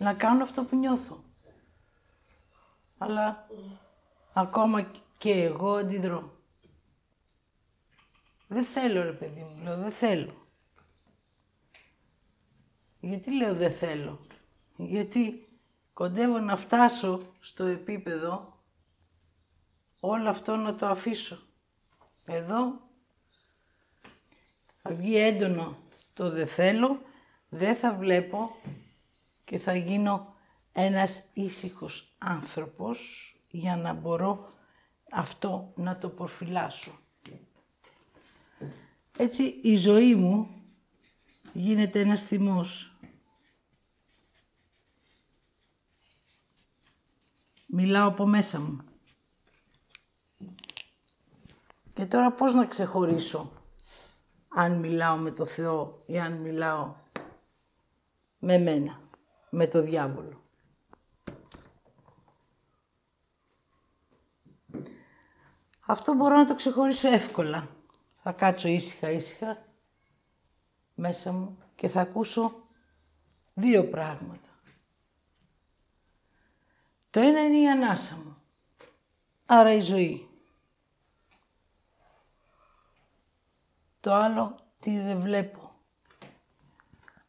Να 0.00 0.14
κάνω 0.14 0.42
αυτό 0.42 0.64
που 0.64 0.76
νιώθω. 0.76 1.24
Αλλά 2.98 3.46
ακόμα 4.32 4.90
και 5.18 5.32
εγώ 5.32 5.74
αντιδρώ. 5.74 6.36
Δεν 8.48 8.64
θέλω 8.64 9.02
ρε 9.02 9.12
παιδί 9.12 9.40
μου, 9.40 9.62
λέω 9.62 9.76
δεν 9.76 9.92
θέλω. 9.92 10.39
Γιατί 13.00 13.36
λέω 13.36 13.54
δεν 13.54 13.72
θέλω. 13.72 14.20
Γιατί 14.76 15.48
κοντεύω 15.92 16.38
να 16.38 16.56
φτάσω 16.56 17.20
στο 17.40 17.64
επίπεδο 17.64 18.58
όλο 20.00 20.28
αυτό 20.28 20.56
να 20.56 20.74
το 20.74 20.86
αφήσω. 20.86 21.38
Εδώ 22.24 22.80
θα 24.82 24.94
βγει 24.94 25.16
έντονο 25.16 25.78
το 26.14 26.30
δεν 26.30 26.46
θέλω, 26.46 27.00
δεν 27.48 27.76
θα 27.76 27.94
βλέπω 27.94 28.56
και 29.44 29.58
θα 29.58 29.74
γίνω 29.74 30.34
ένας 30.72 31.24
ήσυχος 31.32 32.14
άνθρωπος 32.18 32.98
για 33.50 33.76
να 33.76 33.92
μπορώ 33.92 34.48
αυτό 35.10 35.72
να 35.76 35.98
το 35.98 36.08
προφυλάσω. 36.08 36.98
Έτσι 39.16 39.42
η 39.62 39.76
ζωή 39.76 40.14
μου 40.14 40.48
γίνεται 41.52 42.00
ένας 42.00 42.22
θυμός. 42.22 42.89
Μιλάω 47.72 48.08
από 48.08 48.26
μέσα 48.26 48.60
μου. 48.60 48.78
Και 51.88 52.06
τώρα 52.06 52.32
πώς 52.32 52.54
να 52.54 52.66
ξεχωρίσω 52.66 53.52
αν 54.48 54.78
μιλάω 54.78 55.16
με 55.16 55.30
το 55.30 55.44
Θεό 55.44 56.02
ή 56.06 56.18
αν 56.18 56.32
μιλάω 56.32 56.94
με 58.38 58.58
μένα, 58.58 59.00
με 59.50 59.66
το 59.66 59.82
διάβολο. 59.82 60.42
Αυτό 65.86 66.14
μπορώ 66.14 66.36
να 66.36 66.44
το 66.44 66.54
ξεχωρίσω 66.54 67.08
εύκολα. 67.08 67.68
Θα 68.22 68.32
κάτσω 68.32 68.68
ήσυχα 68.68 69.10
ήσυχα 69.10 69.64
μέσα 70.94 71.32
μου 71.32 71.58
και 71.74 71.88
θα 71.88 72.00
ακούσω 72.00 72.52
δύο 73.54 73.88
πράγματα. 73.88 74.49
Το 77.10 77.20
ένα 77.20 77.44
είναι 77.44 77.58
η 77.58 77.68
ανάσα 77.70 78.16
μου, 78.16 78.36
άρα 79.46 79.72
η 79.72 79.80
ζωή. 79.80 80.28
Το 84.00 84.14
άλλο 84.14 84.58
τι 84.80 85.00
δεν 85.00 85.20
βλέπω. 85.20 85.74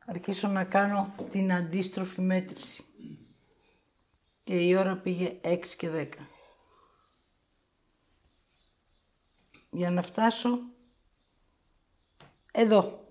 Αρχίσω 0.05 0.47
να 0.47 0.63
κάνω 0.63 1.15
την 1.29 1.53
αντίστροφη 1.53 2.21
μέτρηση. 2.21 2.85
Και 4.43 4.59
η 4.59 4.75
ώρα 4.75 4.97
πήγε 4.97 5.39
6 5.43 5.65
και 5.77 5.89
10. 5.89 6.09
Για 9.69 9.91
να 9.91 10.01
φτάσω 10.01 10.59
εδώ. 12.51 13.05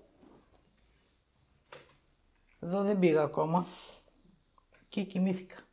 Εδώ 2.59 2.83
δεν 2.83 2.99
πήγα 2.99 3.21
ακόμα. 3.21 3.67
Και 4.89 5.03
κοιμήθηκα. 5.03 5.70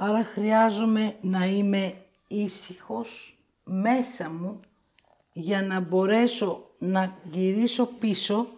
Άρα 0.00 0.24
χρειάζομαι 0.24 1.16
να 1.20 1.46
είμαι 1.46 2.04
ήσυχος 2.26 3.38
μέσα 3.64 4.30
μου 4.30 4.60
για 5.32 5.62
να 5.62 5.80
μπορέσω 5.80 6.70
να 6.78 7.18
γυρίσω 7.24 7.86
πίσω 7.86 8.48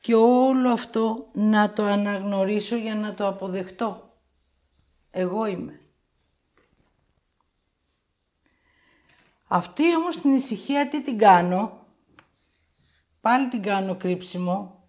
και 0.00 0.14
όλο 0.14 0.70
αυτό 0.70 1.28
να 1.32 1.72
το 1.72 1.84
αναγνωρίσω 1.84 2.76
για 2.76 2.94
να 2.94 3.14
το 3.14 3.26
αποδεχτώ. 3.26 4.12
Εγώ 5.10 5.46
είμαι. 5.46 5.80
Αυτή 9.48 9.96
όμως 9.96 10.20
την 10.20 10.34
ησυχία 10.34 10.88
τι 10.88 11.02
την 11.02 11.18
κάνω; 11.18 11.86
Πάλι 13.20 13.48
την 13.48 13.62
κάνω 13.62 13.96
κρύψιμο. 13.96 14.82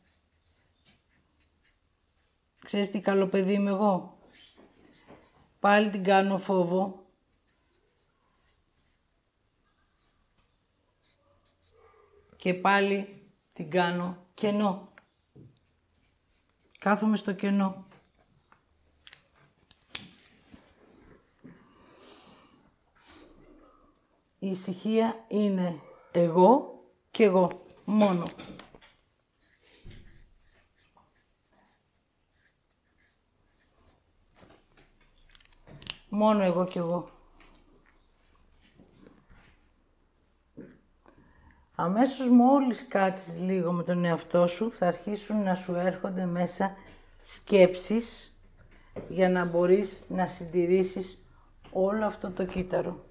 Ξέρεις 2.61 2.89
τι 2.91 2.99
καλό 2.99 3.27
παιδί 3.27 3.53
είμαι 3.53 3.69
εγώ; 3.69 4.14
Πάλι 5.65 5.89
την 5.89 6.03
κάνω 6.03 6.37
φόβο. 6.37 7.05
και 12.35 12.53
πάλι 12.53 13.23
την 13.53 13.69
κάνω 13.69 14.17
κενό. 14.33 14.89
Κάθομαι 16.79 17.17
στο 17.17 17.33
κενό. 17.33 17.85
Η 24.39 24.47
ησυχία 24.47 25.25
είναι 25.27 25.79
εγώ 26.11 26.83
και 27.11 27.23
εγώ, 27.23 27.65
μόνο. 27.85 28.23
Μόνο 36.17 36.43
εγώ 36.43 36.65
και 36.65 36.79
εγώ. 36.79 37.09
Αμέσως 41.75 42.29
μόλις 42.29 42.87
κάτσεις 42.87 43.41
λίγο 43.41 43.71
με 43.71 43.83
τον 43.83 44.05
εαυτό 44.05 44.47
σου, 44.47 44.71
θα 44.71 44.87
αρχίσουν 44.87 45.43
να 45.43 45.55
σου 45.55 45.73
έρχονται 45.73 46.25
μέσα 46.25 46.75
σκέψεις 47.21 48.37
για 49.07 49.29
να 49.29 49.45
μπορείς 49.45 50.03
να 50.07 50.27
συντηρήσεις 50.27 51.25
όλο 51.71 52.05
αυτό 52.05 52.31
το 52.31 52.45
κύτταρο. 52.45 53.04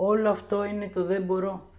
Όλο 0.00 0.30
αυτό 0.30 0.64
είναι 0.64 0.88
το 0.88 1.04
δεν 1.04 1.22
μπορώ. 1.22 1.70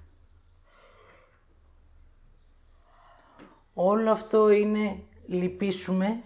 Όλο 3.74 4.12
αυτό 4.12 4.50
είναι 4.50 5.04
λυπήσουμε 5.26 6.24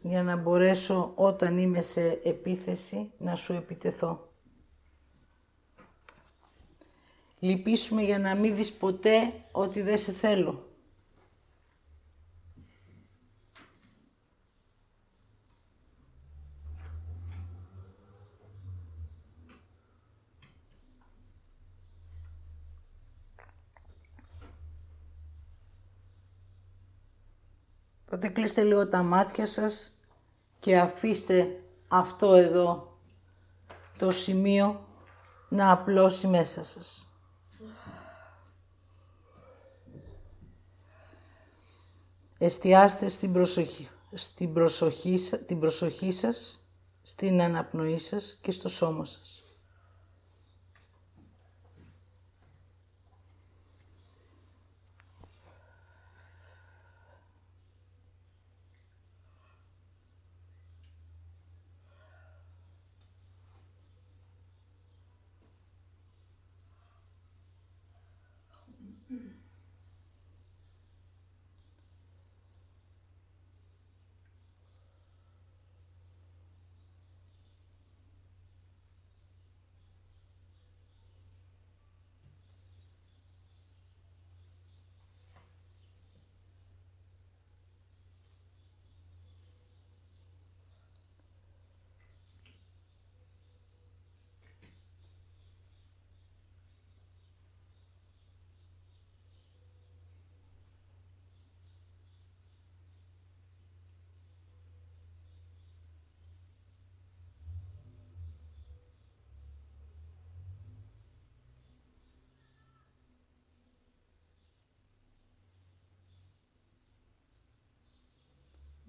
για 0.00 0.22
να 0.22 0.36
μπορέσω 0.36 1.12
όταν 1.14 1.58
είμαι 1.58 1.80
σε 1.80 2.20
επίθεση 2.24 3.12
να 3.18 3.34
σου 3.34 3.52
επιτεθώ. 3.52 4.32
Λυπήσουμε 7.38 8.02
για 8.02 8.18
να 8.18 8.34
μην 8.34 8.56
δεις 8.56 8.72
ποτέ 8.72 9.32
ότι 9.52 9.82
δεν 9.82 9.98
σε 9.98 10.12
θέλω. 10.12 10.67
Τότε 28.20 28.32
κλείστε 28.32 28.62
λίγο 28.62 28.88
τα 28.88 29.02
μάτια 29.02 29.46
σας 29.46 29.98
και 30.58 30.78
αφήστε 30.78 31.62
αυτό 31.88 32.34
εδώ 32.34 32.98
το 33.98 34.10
σημείο 34.10 34.86
να 35.48 35.70
απλώσει 35.70 36.26
μέσα 36.26 36.62
σας. 36.62 37.06
Εστιάστε 42.38 43.08
στην 43.08 43.32
προσοχή, 43.32 43.88
στην 44.12 44.52
προσοχή, 44.52 45.18
την 45.46 45.60
προσοχή 45.60 46.12
σας, 46.12 46.66
στην 47.02 47.40
αναπνοή 47.40 47.98
σας 47.98 48.38
και 48.40 48.50
στο 48.50 48.68
σώμα 48.68 49.04
σας. 49.04 49.44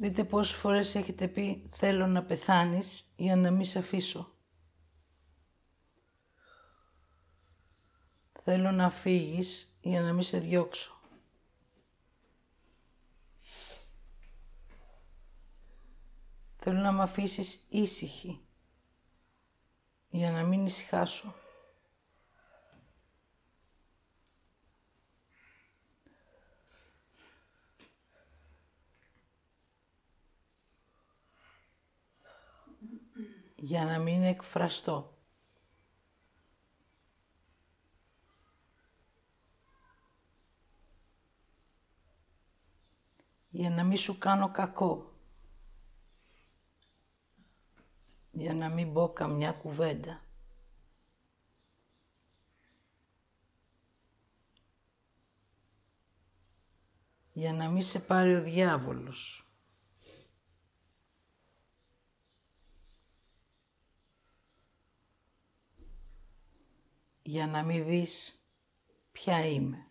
Δείτε 0.01 0.23
πόσες 0.23 0.55
φορές 0.55 0.95
έχετε 0.95 1.27
πει 1.27 1.69
θέλω 1.75 2.07
να 2.07 2.23
πεθάνεις 2.23 3.09
για 3.15 3.35
να 3.35 3.51
μην 3.51 3.65
σε 3.65 3.79
αφήσω. 3.79 4.33
Θέλω 8.43 8.71
να 8.71 8.89
φύγεις 8.89 9.77
για 9.81 10.01
να 10.01 10.13
μην 10.13 10.23
σε 10.23 10.39
διώξω. 10.39 11.01
Θέλω 16.57 16.79
να 16.79 16.91
με 16.91 17.03
αφήσεις 17.03 17.65
ήσυχη 17.69 18.41
για 20.09 20.31
να 20.31 20.43
μην 20.43 20.65
ησυχάσω. 20.65 21.33
Για 33.61 33.85
να 33.85 33.99
μην 33.99 34.23
εκφραστώ. 34.23 35.17
Για 43.49 43.69
να 43.69 43.83
μην 43.83 43.97
σου 43.97 44.17
κάνω 44.17 44.51
κακό. 44.51 45.13
Για 48.31 48.53
να 48.53 48.69
μην 48.69 48.93
πω 48.93 49.13
καμιά 49.13 49.51
κουβέντα. 49.51 50.21
Για 57.33 57.53
να 57.53 57.69
μην 57.69 57.81
σε 57.81 57.99
πάρει 57.99 58.35
ο 58.35 58.41
διάβολος. 58.41 59.48
Για 67.29 67.47
να 67.47 67.63
μην 67.63 67.85
δεις 67.85 68.43
ποια 69.11 69.45
είμαι. 69.45 69.87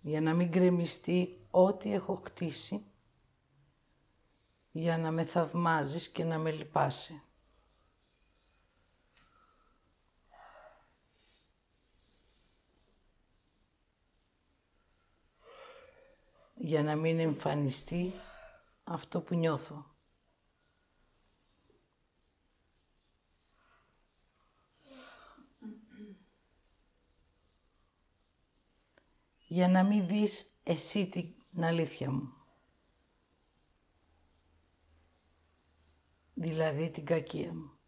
Για 0.00 0.20
να 0.20 0.34
μην 0.34 0.52
κρεμιστεί 0.52 1.46
ό,τι 1.50 1.92
έχω 1.92 2.20
κτίσει, 2.20 2.84
για 4.70 4.98
να 4.98 5.10
με 5.10 5.24
θαυμάζεις 5.24 6.08
και 6.08 6.24
να 6.24 6.38
με 6.38 6.50
λυπάσαι. 6.50 7.22
για 16.54 16.82
να 16.82 16.96
μην 16.96 17.18
εμφανιστεί 17.18 18.12
αυτό 18.84 19.20
που 19.20 19.34
νιώθω. 19.34 19.89
Για 29.52 29.68
να 29.68 29.84
μην 29.84 30.06
δεις 30.06 30.58
εσύ 30.62 31.06
την 31.06 31.64
αλήθεια 31.64 32.10
μου. 32.10 32.32
Δηλαδή 36.34 36.90
την 36.90 37.04
κακία 37.04 37.54
μου. 37.54 37.78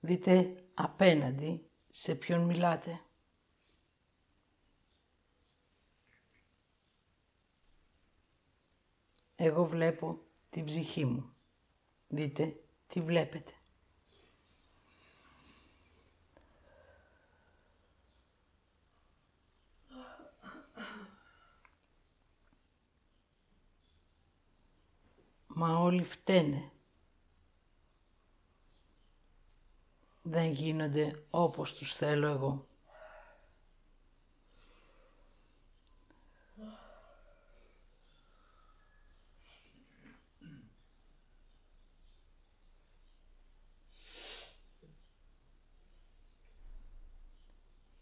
Δείτε 0.00 0.54
απέναντι 0.74 1.70
σε 1.90 2.14
ποιον 2.14 2.44
μιλάτε. 2.44 3.00
Εγώ 9.34 9.64
βλέπω 9.64 10.26
την 10.50 10.64
ψυχή 10.64 11.04
μου. 11.04 11.34
Δείτε 12.08 12.64
τι 12.86 13.00
βλέπετε. 13.00 13.52
Μα 25.58 25.78
όλοι 25.78 26.02
φταίνε. 26.02 26.70
Δεν 30.22 30.52
γίνονται 30.52 31.24
όπως 31.30 31.74
τους 31.74 31.94
θέλω 31.94 32.26
εγώ. 32.26 32.66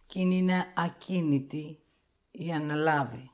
Κι 0.07 0.21
είναι 0.21 0.73
ακίνητη 0.77 1.83
ή 2.31 2.53
αναλάβει. 2.53 3.34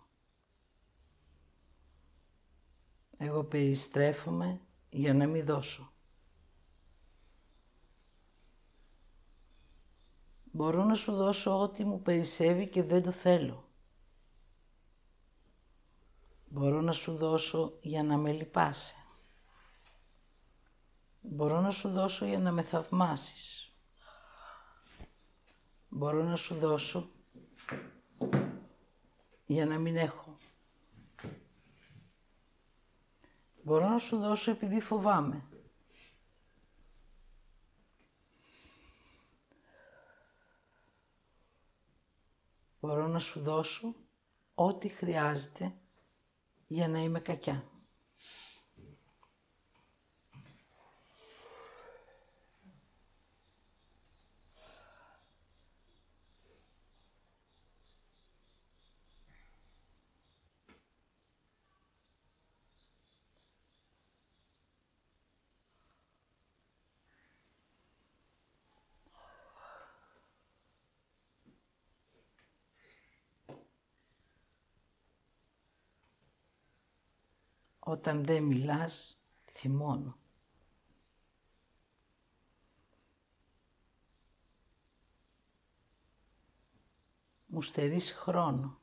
Εγώ 3.22 3.44
περιστρέφομαι 3.44 4.60
για 4.90 5.14
να 5.14 5.26
μην 5.26 5.44
δώσω. 5.44 5.92
Μπορώ 10.52 10.84
να 10.84 10.94
σου 10.94 11.14
δώσω 11.14 11.60
ό,τι 11.60 11.84
μου 11.84 12.02
περισσεύει 12.02 12.68
και 12.68 12.82
δεν 12.82 13.02
το 13.02 13.10
θέλω. 13.10 13.68
Μπορώ 16.48 16.80
να 16.80 16.92
σου 16.92 17.16
δώσω 17.16 17.78
για 17.80 18.02
να 18.02 18.16
με 18.16 18.32
λυπάσαι. 18.32 18.94
Μπορώ 21.20 21.60
να 21.60 21.70
σου 21.70 21.90
δώσω 21.90 22.26
για 22.26 22.38
να 22.38 22.52
με 22.52 22.62
θαυμάσεις. 22.62 23.74
Μπορώ 25.88 26.22
να 26.22 26.36
σου 26.36 26.54
δώσω 26.54 27.10
για 29.46 29.66
να 29.66 29.78
μην 29.78 29.96
έχω. 29.96 30.39
Μπορώ 33.70 33.88
να 33.88 33.98
σου 33.98 34.18
δώσω 34.18 34.50
επειδή 34.50 34.80
φοβάμαι. 34.80 35.44
Μπορώ 42.80 43.06
να 43.06 43.18
σου 43.18 43.40
δώσω 43.40 43.94
ό,τι 44.54 44.88
χρειάζεται 44.88 45.74
για 46.66 46.88
να 46.88 46.98
είμαι 46.98 47.20
κακιά. 47.20 47.69
Όταν 77.90 78.24
δεν 78.24 78.42
μιλάς, 78.42 79.20
θυμώνω. 79.44 80.18
Μου 87.46 87.62
στερείς 87.62 88.12
χρόνο. 88.12 88.80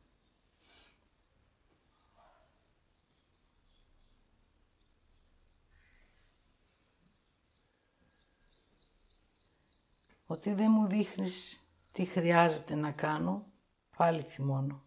Ότι 10.25 10.53
δεν 10.53 10.71
μου 10.71 10.87
δείχνεις 10.87 11.67
τι 11.91 12.05
χρειάζεται 12.05 12.75
να 12.75 12.91
κάνω, 12.91 13.45
πάλι 13.97 14.21
θυμώνω. 14.21 14.86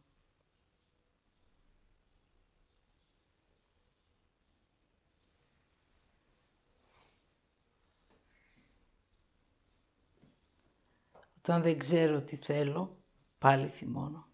Όταν 11.51 11.63
δεν 11.63 11.79
ξέρω 11.79 12.23
τι 12.23 12.37
θέλω, 12.37 13.03
πάλι 13.39 13.69
θυμώνω. 13.69 14.29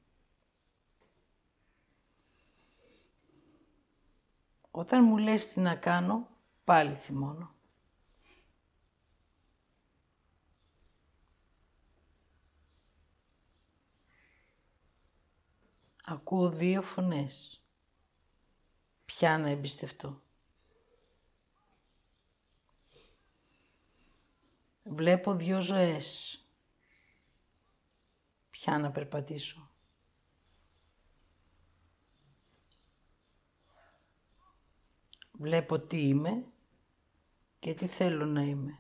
Όταν 4.71 5.05
μου 5.05 5.19
λες 5.19 5.49
τι 5.49 5.61
να 5.61 5.75
κάνω, 5.75 6.29
πάλι 6.65 6.95
θυμώνω. 6.95 7.55
Ακούω 16.05 16.51
δύο 16.51 16.83
φωνές. 16.83 17.63
Ποια 19.05 19.39
να 19.39 19.49
εμπιστευτώ. 19.49 20.23
Βλέπω 24.83 25.35
δύο 25.35 25.61
ζωές 25.61 26.41
ποια 28.59 28.79
να 28.79 28.91
περπατήσω. 28.91 29.71
Βλέπω 35.33 35.81
τι 35.81 36.09
είμαι 36.09 36.47
και 37.59 37.73
τι 37.73 37.87
θέλω 37.87 38.27
να 38.27 38.43
είμαι. 38.43 38.79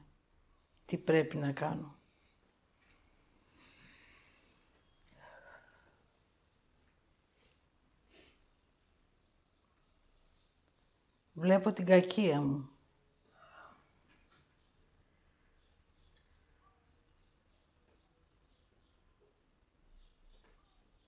Τι 0.84 0.98
πρέπει 0.98 1.36
να 1.36 1.52
κάνω. 1.52 1.98
Βλέπω 11.32 11.72
την 11.72 11.86
κακία 11.86 12.40
μου. 12.40 12.75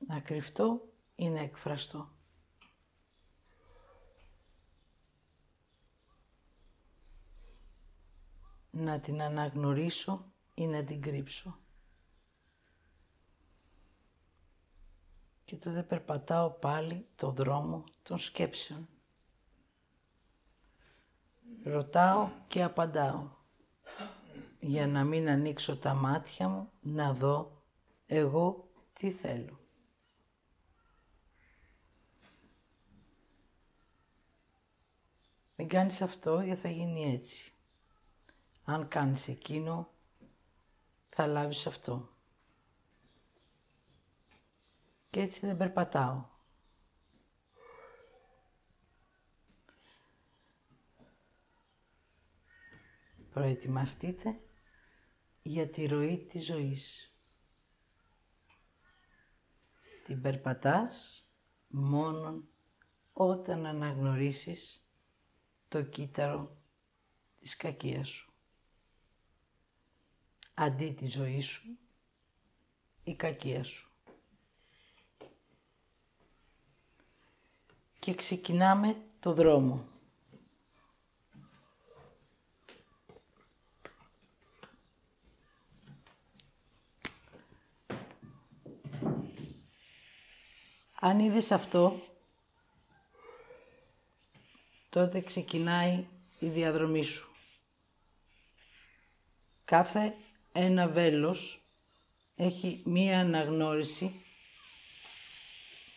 Να 0.09 0.21
κρυφτώ 0.21 0.89
ή 1.17 1.29
να 1.29 1.41
εκφραστώ. 1.41 2.13
Να 8.71 9.01
την 9.01 9.23
αναγνωρίσω 9.23 10.33
ή 10.55 10.67
να 10.67 10.85
την 10.85 11.03
κρύψω. 11.03 11.59
Και 15.45 15.57
τότε 15.57 15.83
περπατάω 15.83 16.51
πάλι 16.51 17.07
το 17.15 17.31
δρόμο 17.31 17.85
των 18.03 18.19
σκέψεων. 18.19 18.89
Ρωτάω 21.65 22.31
και 22.47 22.63
απαντάω 22.63 23.31
για 24.61 24.87
να 24.87 25.05
μην 25.05 25.29
ανοίξω 25.29 25.77
τα 25.77 25.95
μάτια 25.95 26.49
μου 26.49 26.71
να 26.81 27.13
δω 27.13 27.63
εγώ 28.07 28.71
τι 28.93 29.11
θέλω. 29.11 29.68
Μην 35.61 35.69
κάνεις 35.69 36.03
αυτό 36.03 36.41
γιατί 36.41 36.61
θα 36.61 36.69
γίνει 36.69 37.13
έτσι. 37.13 37.53
Αν 38.65 38.89
κάνεις 38.89 39.29
εκείνο, 39.29 39.91
θα 41.09 41.27
λάβεις 41.27 41.67
αυτό. 41.67 42.09
Και 45.11 45.21
έτσι 45.21 45.47
δεν 45.47 45.57
περπατάω. 45.57 46.25
Προετοιμαστείτε 53.31 54.41
για 55.43 55.69
τη 55.69 55.87
ροή 55.87 56.27
της 56.27 56.45
ζωής. 56.45 57.15
Την 60.05 60.21
περπατάς 60.21 61.25
μόνον 61.69 62.49
όταν 63.13 63.67
αναγνωρίσεις 63.67 64.88
το 65.69 65.83
κύτταρο 65.83 66.57
της 67.39 67.57
κακίας 67.57 68.09
σου. 68.09 68.33
Αντί 70.55 70.93
τη 70.93 71.07
ζωή 71.07 71.41
σου, 71.41 71.79
η 73.05 73.15
κακία 73.15 73.65
σου. 73.65 73.91
Και 77.99 78.15
ξεκινάμε 78.15 78.97
το 79.21 79.33
δρόμο. 79.33 79.87
Αν 91.01 91.19
είδες 91.19 91.51
αυτό, 91.51 92.01
τότε 94.99 95.21
ξεκινάει 95.21 96.07
η 96.39 96.47
διαδρομή 96.47 97.03
σου. 97.03 97.31
Κάθε 99.65 100.15
ένα 100.53 100.89
βέλος 100.89 101.61
έχει 102.37 102.83
μία 102.85 103.21
αναγνώριση 103.21 104.25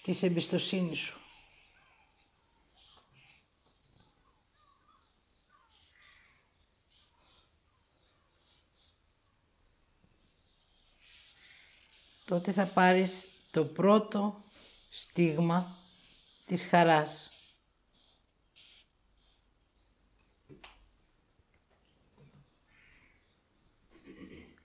της 0.01 0.23
εμπιστοσύνης 0.23 0.99
σου. 0.99 1.19
Τότε 12.25 12.51
θα 12.51 12.65
πάρεις 12.65 13.27
το 13.51 13.65
πρώτο 13.65 14.43
στίγμα 14.91 15.77
της 16.45 16.65
χαράς. 16.65 17.40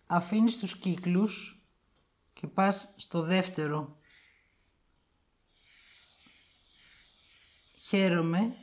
Αφήνεις 0.07 0.59
τους 0.59 0.77
κύκλους 0.79 1.61
και 2.33 2.47
πας 2.47 2.95
στο 2.97 3.23
δεύτερο. 3.23 3.99
Χαίρομαι 7.79 8.55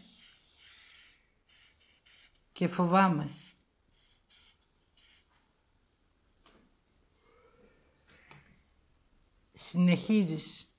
και 2.54 2.68
φοβάμαι. 2.68 3.30
Συνεχίζεις. 9.54 10.72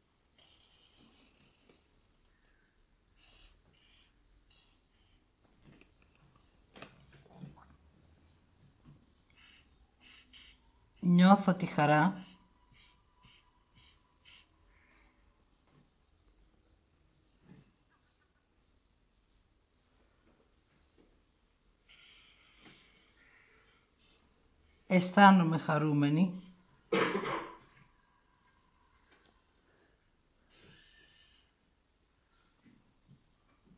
Νιώθω 11.07 11.55
τη 11.55 11.67
χαρά. 11.67 12.25
Αισθάνομαι 24.87 25.59
χαρούμενη. 25.59 26.41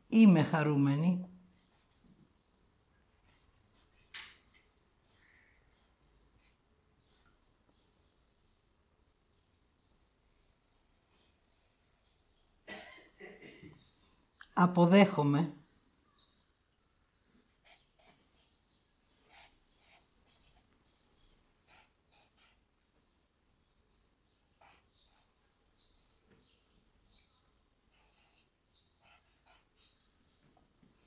Είμαι 0.08 0.42
χαρούμενη. 0.42 1.35
Αποδέχομαι. 14.58 15.56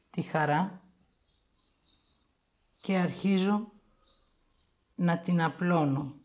τη 0.10 0.22
χαρά 0.22 0.82
και 2.82 2.98
αρχίζω 2.98 3.72
να 4.96 5.20
την 5.20 5.42
απλώνω. 5.42 6.16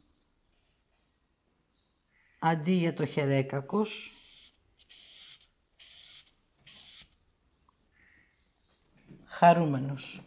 Αντί 2.39 2.72
για 2.72 2.95
το 2.95 3.07
χερέκακος, 3.07 4.11
χαρούμενος. 9.39 10.20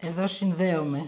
Εδώ 0.00 0.26
συνδέομαι. 0.38 1.02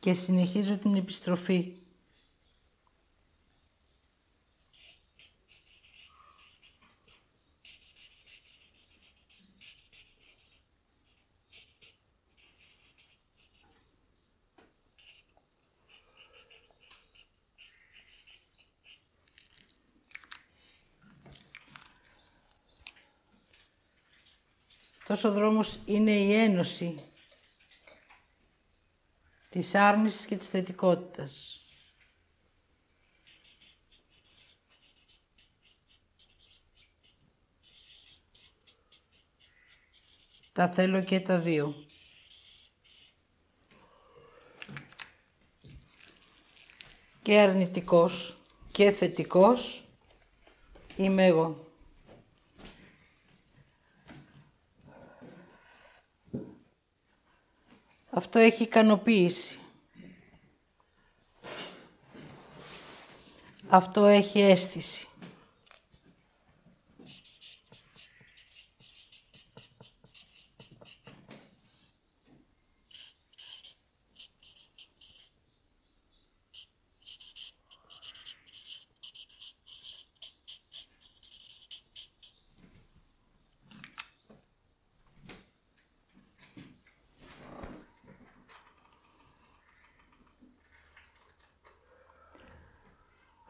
Και 0.00 0.12
συνεχίζω 0.12 0.76
την 0.76 0.94
επιστροφή. 0.94 1.83
Αυτός 25.06 25.24
ο 25.24 25.32
δρόμος 25.32 25.78
είναι 25.84 26.10
η 26.10 26.32
ένωση 26.34 27.10
της 29.48 29.74
άρνησης 29.74 30.26
και 30.26 30.36
της 30.36 30.48
θετικότητας. 30.48 31.60
Τα 40.52 40.68
θέλω 40.68 41.02
και 41.02 41.20
τα 41.20 41.38
δύο. 41.38 41.74
Και 47.22 47.38
αρνητικός 47.38 48.36
και 48.72 48.92
θετικός 48.92 49.84
είμαι 50.96 51.26
εγώ. 51.26 51.73
Αυτό 58.24 58.38
έχει 58.38 58.62
ικανοποίηση. 58.62 59.58
Αυτό 63.68 64.04
έχει 64.04 64.40
αίσθηση. 64.40 65.06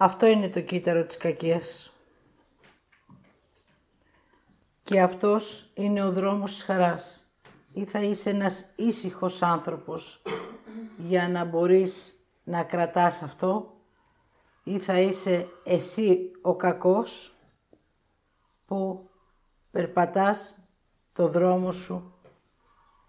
Αυτό 0.04 0.26
είναι 0.26 0.48
το 0.48 0.60
κύτταρο 0.60 1.04
της 1.04 1.16
κακίας. 1.16 1.92
Και 4.82 5.00
αυτός 5.00 5.70
είναι 5.74 6.02
ο 6.02 6.12
δρόμος 6.12 6.52
της 6.52 6.62
χαράς. 6.62 7.26
Ή 7.72 7.84
θα 7.84 8.00
είσαι 8.00 8.30
ένας 8.30 8.64
ήσυχος 8.76 9.42
άνθρωπος 9.42 10.22
για 10.96 11.28
να 11.28 11.44
μπορείς 11.44 12.14
να 12.44 12.64
κρατάς 12.64 13.22
αυτό 13.22 13.76
ή 14.62 14.78
θα 14.78 15.00
είσαι 15.00 15.48
εσύ 15.64 16.30
ο 16.42 16.56
κακός 16.56 17.34
που 18.66 19.10
περπατάς 19.70 20.56
το 21.12 21.28
δρόμο 21.28 21.72
σου 21.72 22.14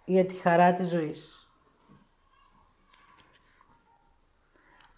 για 0.06 0.26
τη 0.26 0.34
χαρά 0.34 0.74
της 0.74 0.89
ζωής. 0.89 1.50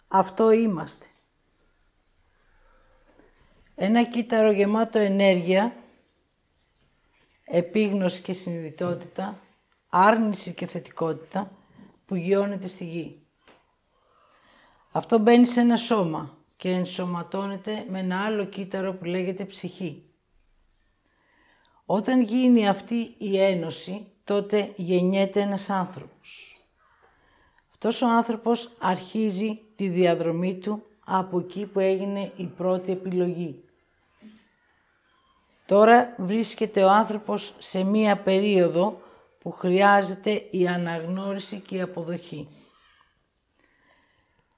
Αυτό 0.08 0.50
είμαστε. 0.50 1.06
Ένα 3.80 4.04
κύτταρο 4.04 4.50
γεμάτο 4.50 4.98
ενέργεια, 4.98 5.76
επίγνωση 7.44 8.22
και 8.22 8.32
συνειδητότητα, 8.32 9.40
άρνηση 9.88 10.52
και 10.52 10.66
θετικότητα 10.66 11.50
που 12.06 12.14
γιώνεται 12.14 12.66
στη 12.66 12.84
γη. 12.84 13.22
Αυτό 14.90 15.18
μπαίνει 15.18 15.46
σε 15.46 15.60
ένα 15.60 15.76
σώμα 15.76 16.36
και 16.56 16.70
ενσωματώνεται 16.70 17.86
με 17.88 17.98
ένα 17.98 18.24
άλλο 18.24 18.44
κύτταρο 18.44 18.94
που 18.94 19.04
λέγεται 19.04 19.44
ψυχή. 19.44 20.02
Όταν 21.86 22.22
γίνει 22.22 22.68
αυτή 22.68 23.14
η 23.18 23.40
ένωση, 23.40 24.06
τότε 24.24 24.72
γεννιέται 24.76 25.40
ένας 25.40 25.70
άνθρωπος. 25.70 26.56
Αυτός 27.70 28.02
ο 28.02 28.06
άνθρωπος 28.06 28.70
αρχίζει 28.78 29.60
τη 29.76 29.88
διαδρομή 29.88 30.58
του 30.58 30.82
από 31.04 31.38
εκεί 31.38 31.66
που 31.66 31.80
έγινε 31.80 32.32
η 32.36 32.44
πρώτη 32.46 32.92
επιλογή. 32.92 33.62
Τώρα 35.68 36.14
βρίσκεται 36.18 36.82
ο 36.82 36.90
άνθρωπος 36.90 37.54
σε 37.58 37.84
μία 37.84 38.16
περίοδο 38.16 39.00
που 39.38 39.50
χρειάζεται 39.50 40.46
η 40.50 40.68
αναγνώριση 40.68 41.60
και 41.60 41.76
η 41.76 41.80
αποδοχή. 41.80 42.48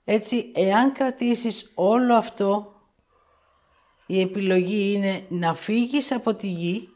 Έτσι, 0.05 0.53
εάν 0.55 0.93
κρατήσεις 0.93 1.73
όλο 1.75 2.15
αυτό, 2.15 2.75
η 4.07 4.21
επιλογή 4.21 4.93
είναι 4.93 5.27
να 5.29 5.55
φύγεις 5.55 6.13
από 6.13 6.35
τη 6.35 6.47
γη 6.47 6.89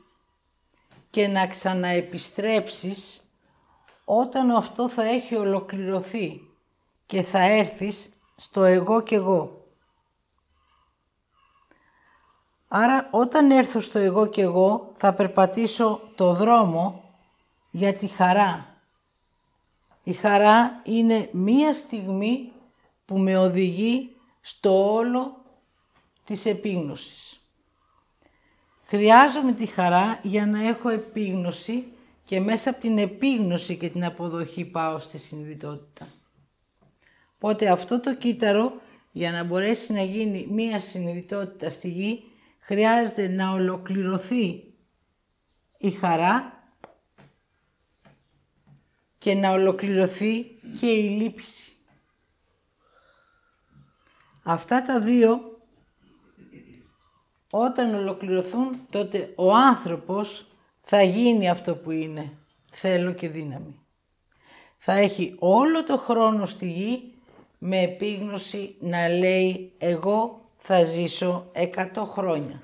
και 1.10 1.26
να 1.26 1.46
ξαναεπιστρέψεις 1.46 3.20
όταν 4.04 4.50
αυτό 4.50 4.88
θα 4.88 5.04
έχει 5.04 5.34
ολοκληρωθεί 5.34 6.40
και 7.06 7.22
θα 7.22 7.40
έρθεις 7.40 8.10
στο 8.34 8.62
εγώ 8.62 9.02
και 9.02 9.14
εγώ. 9.14 9.63
Άρα 12.76 13.08
όταν 13.10 13.50
έρθω 13.50 13.80
στο 13.80 13.98
εγώ 13.98 14.26
και 14.26 14.42
εγώ 14.42 14.92
θα 14.94 15.14
περπατήσω 15.14 16.00
το 16.14 16.34
δρόμο 16.34 17.14
για 17.70 17.94
τη 17.94 18.06
χαρά. 18.06 18.76
Η 20.02 20.12
χαρά 20.12 20.80
είναι 20.84 21.28
μία 21.32 21.74
στιγμή 21.74 22.52
που 23.04 23.18
με 23.18 23.36
οδηγεί 23.36 24.16
στο 24.40 24.92
όλο 24.92 25.44
της 26.24 26.46
επίγνωσης. 26.46 27.40
Χρειάζομαι 28.84 29.52
τη 29.52 29.66
χαρά 29.66 30.18
για 30.22 30.46
να 30.46 30.68
έχω 30.68 30.88
επίγνωση 30.88 31.84
και 32.24 32.40
μέσα 32.40 32.70
από 32.70 32.80
την 32.80 32.98
επίγνωση 32.98 33.76
και 33.76 33.88
την 33.88 34.04
αποδοχή 34.04 34.64
πάω 34.64 34.98
στη 34.98 35.18
συνειδητότητα. 35.18 36.08
Οπότε 37.34 37.68
αυτό 37.68 38.00
το 38.00 38.14
κύτταρο 38.14 38.72
για 39.12 39.30
να 39.30 39.44
μπορέσει 39.44 39.92
να 39.92 40.02
γίνει 40.02 40.46
μία 40.50 40.80
συνειδητότητα 40.80 41.70
στη 41.70 41.88
γη 41.88 42.24
χρειάζεται 42.64 43.28
να 43.28 43.50
ολοκληρωθεί 43.50 44.74
η 45.78 45.90
χαρά 45.90 46.62
και 49.18 49.34
να 49.34 49.50
ολοκληρωθεί 49.50 50.44
και 50.80 50.86
η 50.86 51.08
λύπηση. 51.08 51.72
Αυτά 54.42 54.82
τα 54.82 55.00
δύο 55.00 55.58
όταν 57.50 57.94
ολοκληρωθούν 57.94 58.86
τότε 58.90 59.32
ο 59.36 59.54
άνθρωπος 59.54 60.46
θα 60.82 61.02
γίνει 61.02 61.48
αυτό 61.48 61.76
που 61.76 61.90
είναι. 61.90 62.32
Θέλω 62.70 63.12
και 63.12 63.28
δύναμη. 63.28 63.80
Θα 64.76 64.92
έχει 64.92 65.36
όλο 65.38 65.84
το 65.84 65.96
χρόνο 65.96 66.46
στη 66.46 66.70
γη 66.70 67.14
με 67.58 67.80
επίγνωση 67.80 68.76
να 68.80 69.08
λέει 69.08 69.72
εγώ 69.78 70.43
θα 70.66 70.84
ζήσω 70.84 71.50
100 71.54 72.04
χρόνια. 72.06 72.62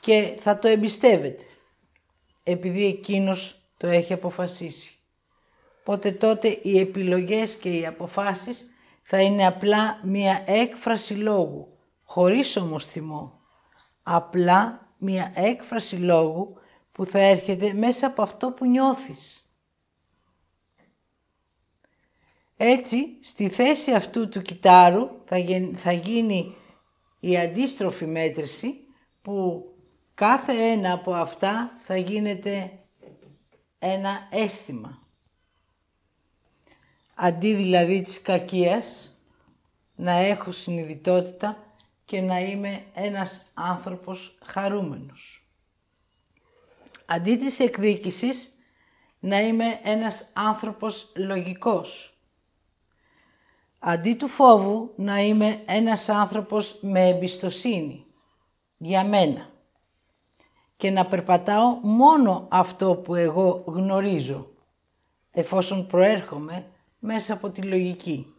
Και 0.00 0.36
θα 0.38 0.58
το 0.58 0.68
εμπιστεύεται, 0.68 1.44
επειδή 2.42 2.86
εκείνος 2.86 3.60
το 3.76 3.86
έχει 3.86 4.12
αποφασίσει. 4.12 4.94
Οπότε 5.80 6.12
τότε 6.12 6.58
οι 6.62 6.78
επιλογές 6.78 7.56
και 7.56 7.70
οι 7.78 7.86
αποφάσεις 7.86 8.66
θα 9.02 9.20
είναι 9.22 9.46
απλά 9.46 10.00
μία 10.02 10.42
έκφραση 10.46 11.14
λόγου, 11.14 11.78
χωρίς 12.02 12.56
όμως 12.56 12.86
θυμό. 12.86 13.40
Απλά 14.02 14.88
μία 14.98 15.32
έκφραση 15.34 15.96
λόγου 15.96 16.56
που 16.92 17.04
θα 17.04 17.18
έρχεται 17.18 17.72
μέσα 17.72 18.06
από 18.06 18.22
αυτό 18.22 18.50
που 18.52 18.66
νιώθεις. 18.66 19.43
Έτσι, 22.66 23.16
στη 23.20 23.48
θέση 23.48 23.92
αυτού 23.92 24.28
του 24.28 24.42
κιτάρου 24.42 25.10
θα 25.74 25.92
γίνει 25.92 26.54
η 27.20 27.38
αντίστροφη 27.38 28.06
μέτρηση 28.06 28.74
που 29.22 29.64
κάθε 30.14 30.52
ένα 30.52 30.92
από 30.92 31.12
αυτά 31.14 31.78
θα 31.82 31.96
γίνεται 31.96 32.78
ένα 33.78 34.28
αίσθημα. 34.30 35.02
Αντί 37.14 37.54
δηλαδή 37.54 38.02
της 38.02 38.22
κακίας, 38.22 39.18
να 39.94 40.12
έχω 40.12 40.52
συνειδητότητα 40.52 41.74
και 42.04 42.20
να 42.20 42.40
είμαι 42.40 42.84
ένας 42.94 43.50
άνθρωπος 43.54 44.38
χαρούμενος. 44.44 45.46
Αντί 47.06 47.36
της 47.36 47.60
εκδίκησης, 47.60 48.58
να 49.20 49.40
είμαι 49.40 49.80
ένας 49.82 50.30
άνθρωπος 50.32 51.12
λογικός 51.16 52.13
Αντί 53.86 54.14
του 54.14 54.28
φόβου 54.28 54.92
να 54.96 55.20
είμαι 55.20 55.62
ένας 55.66 56.08
άνθρωπος 56.08 56.78
με 56.80 57.08
εμπιστοσύνη 57.08 58.06
για 58.76 59.04
μένα 59.04 59.48
και 60.76 60.90
να 60.90 61.06
περπατάω 61.06 61.78
μόνο 61.82 62.46
αυτό 62.50 62.96
που 62.96 63.14
εγώ 63.14 63.64
γνωρίζω 63.66 64.50
εφόσον 65.30 65.86
προέρχομαι 65.86 66.66
μέσα 66.98 67.32
από 67.32 67.50
τη 67.50 67.62
λογική. 67.62 68.34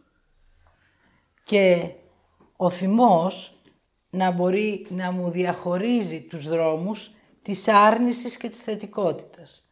Και 1.42 1.92
ο 2.56 2.70
θυμός 2.70 3.60
να 4.10 4.30
μπορεί 4.30 4.86
να 4.90 5.12
μου 5.12 5.30
διαχωρίζει 5.30 6.20
τους 6.20 6.48
δρόμους 6.48 7.10
της 7.42 7.68
άρνησης 7.68 8.36
και 8.36 8.48
της 8.48 8.60
θετικότητας. 8.60 9.70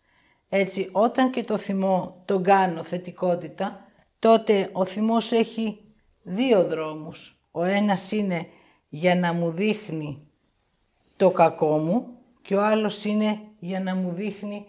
Έτσι, 0.48 0.88
όταν 0.92 1.30
και 1.30 1.44
το 1.44 1.56
θυμό 1.56 2.22
τον 2.24 2.42
κάνω 2.42 2.82
θετικότητα, 2.82 3.83
τότε 4.24 4.68
ο 4.72 4.84
θυμός 4.84 5.32
έχει 5.32 5.80
δύο 6.22 6.64
δρόμους. 6.64 7.38
Ο 7.50 7.64
ένας 7.64 8.12
είναι 8.12 8.46
για 8.88 9.16
να 9.16 9.32
μου 9.32 9.50
δείχνει 9.50 10.26
το 11.16 11.30
κακό 11.30 11.78
μου 11.78 12.06
και 12.42 12.56
ο 12.56 12.64
άλλος 12.64 13.04
είναι 13.04 13.40
για 13.58 13.80
να 13.80 13.94
μου 13.94 14.12
δείχνει 14.12 14.66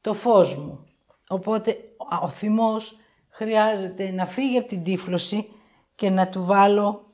το 0.00 0.14
φως 0.14 0.56
μου. 0.56 0.86
Οπότε 1.28 1.76
ο 2.22 2.28
θυμός 2.28 2.96
χρειάζεται 3.28 4.10
να 4.10 4.26
φύγει 4.26 4.58
από 4.58 4.68
την 4.68 4.82
τύφλωση 4.82 5.48
και 5.94 6.10
να 6.10 6.28
του 6.28 6.44
βάλω 6.44 7.12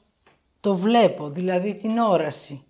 το 0.61 0.77
βλέπω, 0.77 1.29
δηλαδή 1.29 1.75
την 1.75 1.99
όραση. 1.99 2.65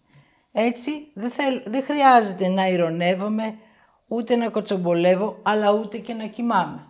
Έτσι 0.53 0.91
δεν, 1.15 1.31
δεν 1.65 1.83
χρειάζεται 1.83 2.49
να 2.49 2.69
ηρωνεύομαι, 2.69 3.59
ούτε 4.07 4.37
να 4.37 4.51
κοτσομπολεύω, 4.51 5.39
αλλά 5.43 5.73
ούτε 5.73 5.99
και 5.99 6.15
να 6.15 6.27
κοιμάμαι. 6.27 6.90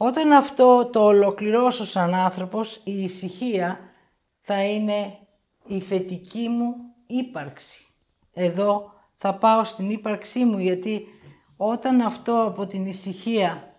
Όταν 0.00 0.32
αυτό 0.32 0.88
το 0.92 1.04
ολοκληρώσω 1.04 1.84
σαν 1.84 2.14
άνθρωπος, 2.14 2.80
η 2.84 3.02
ησυχία 3.02 3.80
θα 4.40 4.64
είναι 4.64 5.18
η 5.66 5.80
θετική 5.80 6.48
μου 6.48 6.74
ύπαρξη. 7.06 7.86
Εδώ 8.32 8.92
θα 9.16 9.34
πάω 9.34 9.64
στην 9.64 9.90
ύπαρξή 9.90 10.44
μου 10.44 10.58
γιατί 10.58 11.06
όταν 11.56 12.00
αυτό 12.00 12.42
από 12.42 12.66
την 12.66 12.86
ησυχία 12.86 13.76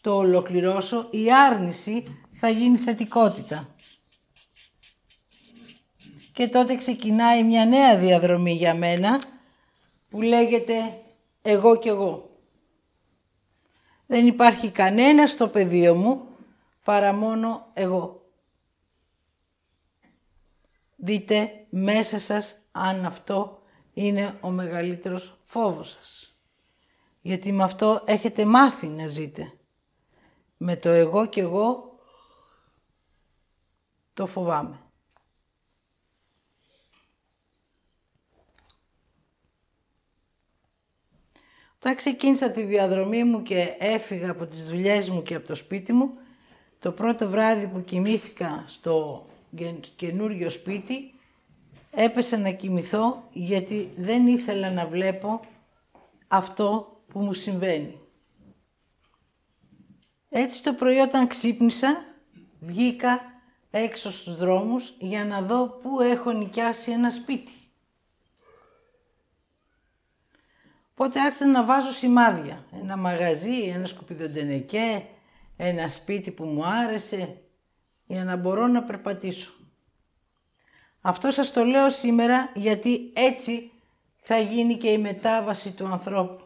το 0.00 0.16
ολοκληρώσω, 0.16 1.08
η 1.10 1.32
άρνηση 1.32 2.04
θα 2.30 2.48
γίνει 2.48 2.76
θετικότητα. 2.76 3.74
Και 6.32 6.48
τότε 6.48 6.76
ξεκινάει 6.76 7.44
μια 7.44 7.64
νέα 7.64 7.98
διαδρομή 7.98 8.52
για 8.52 8.74
μένα 8.74 9.22
που 10.08 10.22
λέγεται 10.22 11.02
εγώ 11.42 11.78
κι 11.78 11.88
εγώ. 11.88 12.33
Δεν 14.06 14.26
υπάρχει 14.26 14.70
κανένας 14.70 15.30
στο 15.30 15.48
πεδίο 15.48 15.94
μου 15.94 16.26
παρά 16.84 17.12
μόνο 17.12 17.70
εγώ. 17.72 18.28
Δείτε 20.96 21.66
μέσα 21.70 22.18
σας 22.18 22.56
αν 22.72 23.04
αυτό 23.04 23.62
είναι 23.92 24.38
ο 24.40 24.50
μεγαλύτερος 24.50 25.38
φόβος 25.44 25.90
σας. 25.90 26.36
Γιατί 27.20 27.52
με 27.52 27.62
αυτό 27.62 28.02
έχετε 28.04 28.44
μάθει 28.44 28.86
να 28.86 29.06
ζείτε. 29.06 29.52
Με 30.56 30.76
το 30.76 30.88
εγώ 30.88 31.26
και 31.26 31.40
εγώ 31.40 31.98
το 34.14 34.26
φοβάμαι. 34.26 34.83
Όταν 41.84 41.96
ξεκίνησα 41.96 42.50
τη 42.50 42.62
διαδρομή 42.62 43.24
μου 43.24 43.42
και 43.42 43.74
έφυγα 43.78 44.30
από 44.30 44.46
τις 44.46 44.64
δουλειές 44.64 45.10
μου 45.10 45.22
και 45.22 45.34
από 45.34 45.46
το 45.46 45.54
σπίτι 45.54 45.92
μου, 45.92 46.10
το 46.78 46.92
πρώτο 46.92 47.28
βράδυ 47.28 47.66
που 47.66 47.84
κοιμήθηκα 47.84 48.64
στο 48.66 49.26
καινούριο 49.96 50.50
σπίτι, 50.50 51.14
έπεσα 51.90 52.38
να 52.38 52.50
κοιμηθώ 52.50 53.28
γιατί 53.32 53.92
δεν 53.96 54.26
ήθελα 54.26 54.70
να 54.70 54.86
βλέπω 54.86 55.40
αυτό 56.28 57.00
που 57.08 57.20
μου 57.20 57.32
συμβαίνει. 57.32 57.98
Έτσι 60.28 60.62
το 60.62 60.72
πρωί 60.72 60.98
όταν 60.98 61.26
ξύπνησα, 61.26 62.04
βγήκα 62.60 63.20
έξω 63.70 64.10
στους 64.10 64.36
δρόμους 64.36 64.94
για 64.98 65.24
να 65.24 65.42
δω 65.42 65.68
πού 65.82 66.00
έχω 66.00 66.30
νοικιάσει 66.30 66.90
ένα 66.90 67.10
σπίτι. 67.10 67.52
Οπότε 70.96 71.20
άρχισα 71.20 71.46
να 71.46 71.64
βάζω 71.64 71.90
σημάδια. 71.90 72.64
Ένα 72.80 72.96
μαγαζί, 72.96 73.62
ένα 73.62 73.86
σκουπιδοντενεκέ, 73.86 75.06
ένα 75.56 75.88
σπίτι 75.88 76.30
που 76.30 76.44
μου 76.44 76.66
άρεσε, 76.66 77.42
για 78.06 78.24
να 78.24 78.36
μπορώ 78.36 78.66
να 78.66 78.82
περπατήσω. 78.82 79.52
Αυτό 81.00 81.30
σας 81.30 81.52
το 81.52 81.64
λέω 81.64 81.90
σήμερα 81.90 82.50
γιατί 82.54 83.12
έτσι 83.14 83.70
θα 84.16 84.38
γίνει 84.38 84.76
και 84.76 84.88
η 84.88 84.98
μετάβαση 84.98 85.70
του 85.70 85.86
ανθρώπου. 85.86 86.44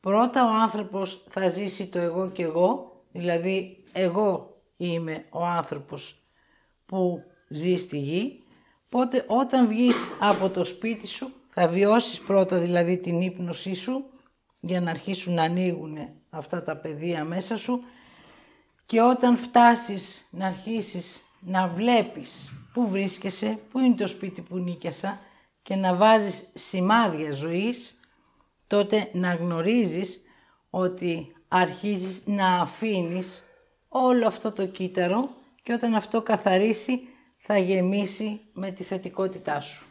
Πρώτα 0.00 0.44
ο 0.44 0.54
άνθρωπος 0.54 1.24
θα 1.28 1.48
ζήσει 1.48 1.86
το 1.86 1.98
εγώ 1.98 2.30
και 2.30 2.42
εγώ, 2.42 3.02
δηλαδή 3.12 3.84
εγώ 3.92 4.56
είμαι 4.76 5.24
ο 5.30 5.44
άνθρωπος 5.44 6.22
που 6.86 7.22
ζει 7.48 7.76
στη 7.76 7.98
γη, 7.98 8.46
Οπότε 8.86 9.24
όταν 9.26 9.68
βγεις 9.68 10.12
από 10.20 10.50
το 10.50 10.64
σπίτι 10.64 11.06
σου, 11.06 11.32
θα 11.58 11.68
βιώσεις 11.68 12.20
πρώτα 12.20 12.58
δηλαδή 12.58 12.98
την 12.98 13.20
ύπνωσή 13.20 13.74
σου, 13.74 14.04
για 14.60 14.80
να 14.80 14.90
αρχίσουν 14.90 15.34
να 15.34 15.42
ανοίγουν 15.42 15.98
αυτά 16.30 16.62
τα 16.62 16.76
πεδία 16.76 17.24
μέσα 17.24 17.56
σου 17.56 17.80
και 18.84 19.00
όταν 19.00 19.36
φτάσεις 19.36 20.28
να 20.30 20.46
αρχίσεις 20.46 21.20
να 21.40 21.68
βλέπεις 21.68 22.52
πού 22.72 22.88
βρίσκεσαι, 22.88 23.58
πού 23.70 23.78
είναι 23.78 23.94
το 23.94 24.06
σπίτι 24.06 24.40
που 24.40 24.58
νίκιασα 24.58 25.20
και 25.62 25.74
να 25.74 25.94
βάζεις 25.94 26.46
σημάδια 26.54 27.32
ζωής, 27.32 28.00
τότε 28.66 29.10
να 29.12 29.34
γνωρίζεις 29.34 30.20
ότι 30.70 31.32
αρχίζεις 31.48 32.22
να 32.26 32.60
αφήνεις 32.60 33.42
όλο 33.88 34.26
αυτό 34.26 34.52
το 34.52 34.66
κύτταρο 34.66 35.28
και 35.62 35.72
όταν 35.72 35.94
αυτό 35.94 36.22
καθαρίσει 36.22 37.00
θα 37.36 37.58
γεμίσει 37.58 38.40
με 38.52 38.70
τη 38.70 38.84
θετικότητά 38.84 39.60
σου. 39.60 39.85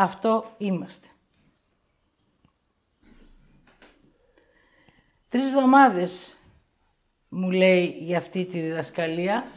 Αυτό 0.00 0.54
είμαστε. 0.58 1.08
Τρεις 5.28 5.46
εβδομάδες 5.46 6.36
μου 7.28 7.50
λέει 7.50 7.86
για 7.86 8.18
αυτή 8.18 8.46
τη 8.46 8.60
διδασκαλία, 8.60 9.52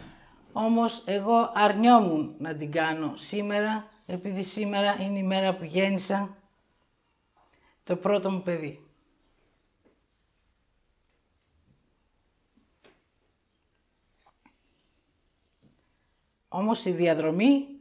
όμως 0.53 1.03
εγώ 1.05 1.51
αρνιόμουν 1.53 2.35
να 2.37 2.55
την 2.55 2.71
κάνω 2.71 3.17
σήμερα, 3.17 3.89
επειδή 4.05 4.43
σήμερα 4.43 5.01
είναι 5.01 5.19
η 5.19 5.23
μέρα 5.23 5.55
που 5.55 5.63
γέννησα 5.63 6.37
το 7.83 7.95
πρώτο 7.95 8.31
μου 8.31 8.41
παιδί. 8.41 8.87
Όμως 16.47 16.85
η 16.85 16.91
διαδρομή 16.91 17.72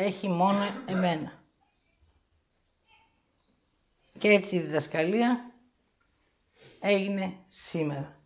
έχει 0.00 0.28
μόνο 0.28 0.58
εμένα. 0.86 1.32
Και 4.18 4.28
έτσι 4.28 4.56
η 4.56 4.60
διδασκαλία 4.60 5.50
έγινε 6.80 7.36
σήμερα. 7.48 8.20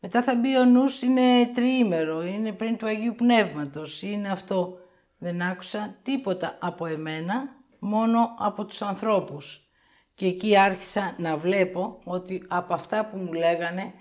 Μετά 0.00 0.22
θα 0.22 0.34
μπει 0.34 0.56
ο 0.56 0.64
νους, 0.64 1.02
είναι 1.02 1.46
τριήμερο, 1.54 2.22
είναι 2.22 2.52
πριν 2.52 2.76
του 2.76 2.86
Αγίου 2.86 3.14
Πνεύματος, 3.14 4.02
είναι 4.02 4.30
αυτό. 4.30 4.78
Δεν 5.18 5.42
άκουσα 5.42 5.96
τίποτα 6.02 6.58
από 6.60 6.86
εμένα, 6.86 7.56
μόνο 7.78 8.34
από 8.38 8.64
τους 8.64 8.82
ανθρώπους. 8.82 9.70
Και 10.14 10.26
εκεί 10.26 10.58
άρχισα 10.58 11.14
να 11.18 11.36
βλέπω 11.36 11.98
ότι 12.04 12.44
από 12.48 12.74
αυτά 12.74 13.06
που 13.06 13.16
μου 13.16 13.32
λέγανε 13.32 13.92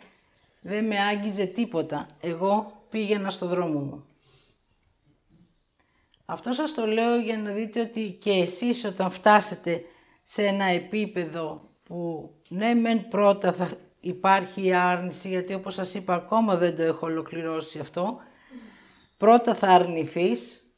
δεν 0.62 0.86
με 0.86 1.00
άγγιζε 1.00 1.46
τίποτα. 1.46 2.08
Εγώ 2.22 2.75
πήγαινα 2.96 3.30
στο 3.30 3.48
δρόμο 3.48 3.80
μου. 3.80 4.06
Αυτό 6.26 6.52
σας 6.52 6.74
το 6.74 6.86
λέω 6.86 7.18
για 7.18 7.38
να 7.38 7.52
δείτε 7.52 7.82
ότι 7.82 8.18
και 8.22 8.32
εσείς 8.32 8.86
όταν 8.86 9.12
φτάσετε 9.12 9.82
σε 10.24 10.46
ένα 10.46 10.66
επίπεδο 10.66 11.70
που 11.84 12.30
ναι 12.48 12.74
μεν 12.74 13.08
πρώτα 13.08 13.54
θα 13.54 13.70
υπάρχει 14.00 14.66
η 14.66 14.74
άρνηση, 14.74 15.28
γιατί 15.28 15.54
όπως 15.54 15.74
σας 15.74 15.94
είπα 15.94 16.14
ακόμα 16.14 16.56
δεν 16.56 16.76
το 16.76 16.82
έχω 16.82 17.06
ολοκληρώσει 17.06 17.80
αυτό, 17.80 18.18
πρώτα 19.18 19.56
θα 19.56 19.68
αρνηθείς 19.68 20.74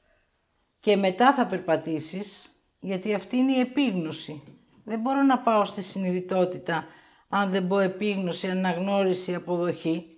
και 0.79 0.95
μετά 0.95 1.33
θα 1.33 1.47
περπατήσεις, 1.47 2.51
γιατί 2.79 3.13
αυτή 3.13 3.37
είναι 3.37 3.51
η 3.51 3.59
επίγνωση. 3.59 4.43
Δεν 4.83 4.99
μπορώ 4.99 5.21
να 5.21 5.39
πάω 5.39 5.65
στη 5.65 5.81
συνειδητότητα 5.81 6.85
αν 7.29 7.51
δεν 7.51 7.67
πω 7.67 7.79
επίγνωση, 7.79 8.47
αναγνώριση, 8.47 9.35
αποδοχή. 9.35 10.16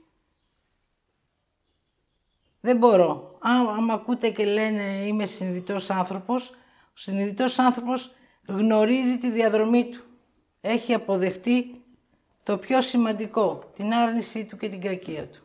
Δεν 2.62 2.78
μπορώ. 2.78 3.38
Αν, 3.40 3.90
ακούτε 3.90 4.30
και 4.30 4.46
λένε 4.46 4.84
είμαι 4.84 5.26
συνειδητός 5.26 5.90
άνθρωπος, 5.90 6.50
ο 6.50 6.94
συνειδητός 6.94 7.60
άνθρωπος 7.60 8.12
γνωρίζει 8.48 9.18
τη 9.18 9.30
διαδρομή 9.30 9.90
του. 9.90 10.04
Έχει 10.62 10.94
αποδεχτεί 10.94 11.84
το 12.44 12.58
πιο 12.58 12.82
σημαντικό, 12.82 13.72
την 13.76 13.94
άρνησή 13.94 14.46
του 14.46 14.58
και 14.58 14.70
την 14.70 14.82
κακία 14.82 15.28
του. 15.28 15.44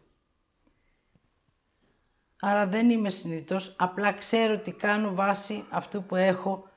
Άρα 2.40 2.66
δεν 2.66 2.90
είμαι 2.90 3.10
συνειδητός, 3.10 3.74
απλά 3.78 4.12
ξέρω 4.12 4.58
τι 4.58 4.72
κάνω 4.72 5.14
βάσει 5.14 5.64
αυτού 5.70 6.02
που 6.02 6.16
έχω 6.16 6.68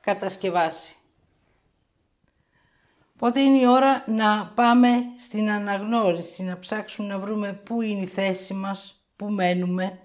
κατασκευάσει. 0.00 0.96
Οπότε 3.14 3.40
είναι 3.40 3.60
η 3.60 3.66
ώρα 3.66 4.04
να 4.06 4.52
πάμε 4.54 4.88
στην 5.18 5.50
αναγνώριση, 5.50 6.42
να 6.42 6.58
ψάξουμε 6.58 7.08
να 7.08 7.18
βρούμε 7.18 7.52
πού 7.52 7.82
είναι 7.82 8.02
η 8.02 8.06
θέση 8.06 8.54
μας, 8.54 8.95
πού 9.16 9.30
μένουμε, 9.30 9.98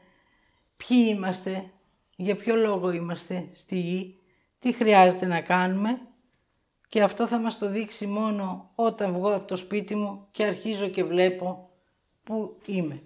ποιοι 0.78 1.05
είμαστε, 1.09 1.72
για 2.16 2.36
ποιο 2.36 2.55
λόγο 2.55 2.91
είμαστε 2.91 3.49
στη 3.53 3.80
γη, 3.80 4.20
τι 4.59 4.72
χρειάζεται 4.72 5.26
να 5.26 5.41
κάνουμε 5.41 5.99
και 6.88 7.01
αυτό 7.01 7.28
θα 7.28 7.38
μας 7.38 7.57
το 7.57 7.70
δείξει 7.70 8.07
μόνο 8.07 8.72
όταν 8.76 9.14
βγω 9.14 9.36
από 9.36 9.47
το 9.47 9.55
σπίτι 9.55 9.95
μου 9.95 10.28
και 10.32 10.43
αρχίζω 10.43 10.88
και 10.88 11.03
βλέπω 11.03 11.70
πού 12.24 12.57
είμαι. 12.66 13.01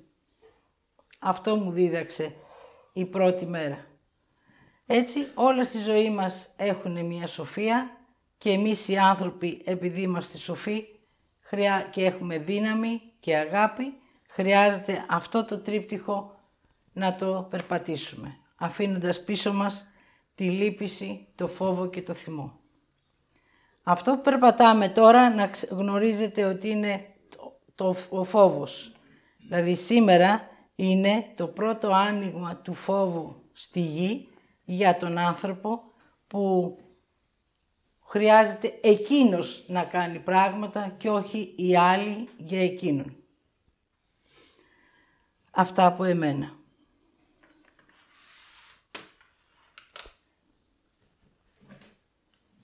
Αυτό 1.20 1.56
μου 1.56 1.72
δίδαξε 1.72 2.36
η 2.94 3.06
πρώτη 3.06 3.46
μέρα. 3.46 3.86
Έτσι 4.86 5.28
όλα 5.34 5.64
στη 5.64 5.78
ζωή 5.78 6.10
μας 6.10 6.54
έχουν 6.58 7.06
μια 7.06 7.28
σοφία 7.28 7.98
και 8.38 8.50
εμείς 8.50 8.88
οι 8.88 8.98
άνθρωποι 8.98 9.62
επειδή 9.66 10.02
είμαστε 10.02 10.38
σοφοί 10.38 10.86
και 11.92 12.06
έχουμε 12.06 12.38
δύναμη 12.38 13.02
και 13.20 13.36
αγάπη 13.36 13.94
χρειάζεται 14.36 15.06
αυτό 15.10 15.46
το 15.46 15.58
τρίπτυχο 15.60 16.36
να 16.94 17.16
το 17.16 17.48
περπατήσουμε 17.50 18.38
αφήνοντας 18.56 19.24
πίσω 19.24 19.54
μας 19.54 19.88
τη 20.36 20.50
λύπηση, 20.50 21.28
το 21.36 21.48
φόβο 21.48 21.90
και 21.90 22.02
το 22.02 22.14
θυμό. 22.14 22.60
Αυτό 23.84 24.16
που 24.16 24.22
περπατάμε 24.22 24.90
τώρα 24.90 25.36
να 25.36 25.50
γνωρίζετε 25.70 26.44
ότι 26.44 26.70
είναι 26.70 27.06
το, 27.76 27.96
ο 28.10 28.24
φόβος. 28.24 28.92
Δηλαδή 29.38 29.76
σήμερα 29.76 30.42
είναι 30.76 31.26
το 31.36 31.48
πρώτο 31.48 31.94
άνοιγμα 31.94 32.56
του 32.58 32.74
φόβου 32.74 33.36
στη 33.54 33.80
γη 33.80 34.30
για 34.64 34.98
τον 34.98 35.18
άνθρωπο 35.18 35.84
που 36.28 36.76
χρειάζεται 38.06 38.80
εκείνος 38.82 39.64
να 39.68 39.84
κάνει 39.84 40.20
πράγματα 40.20 40.94
και 40.98 41.10
όχι 41.10 41.54
οι 41.58 41.78
άλλοι 41.78 42.30
για 42.38 42.64
εκείνον. 42.64 43.25
Αυτά 45.58 45.86
από 45.86 46.04
εμένα. 46.04 46.52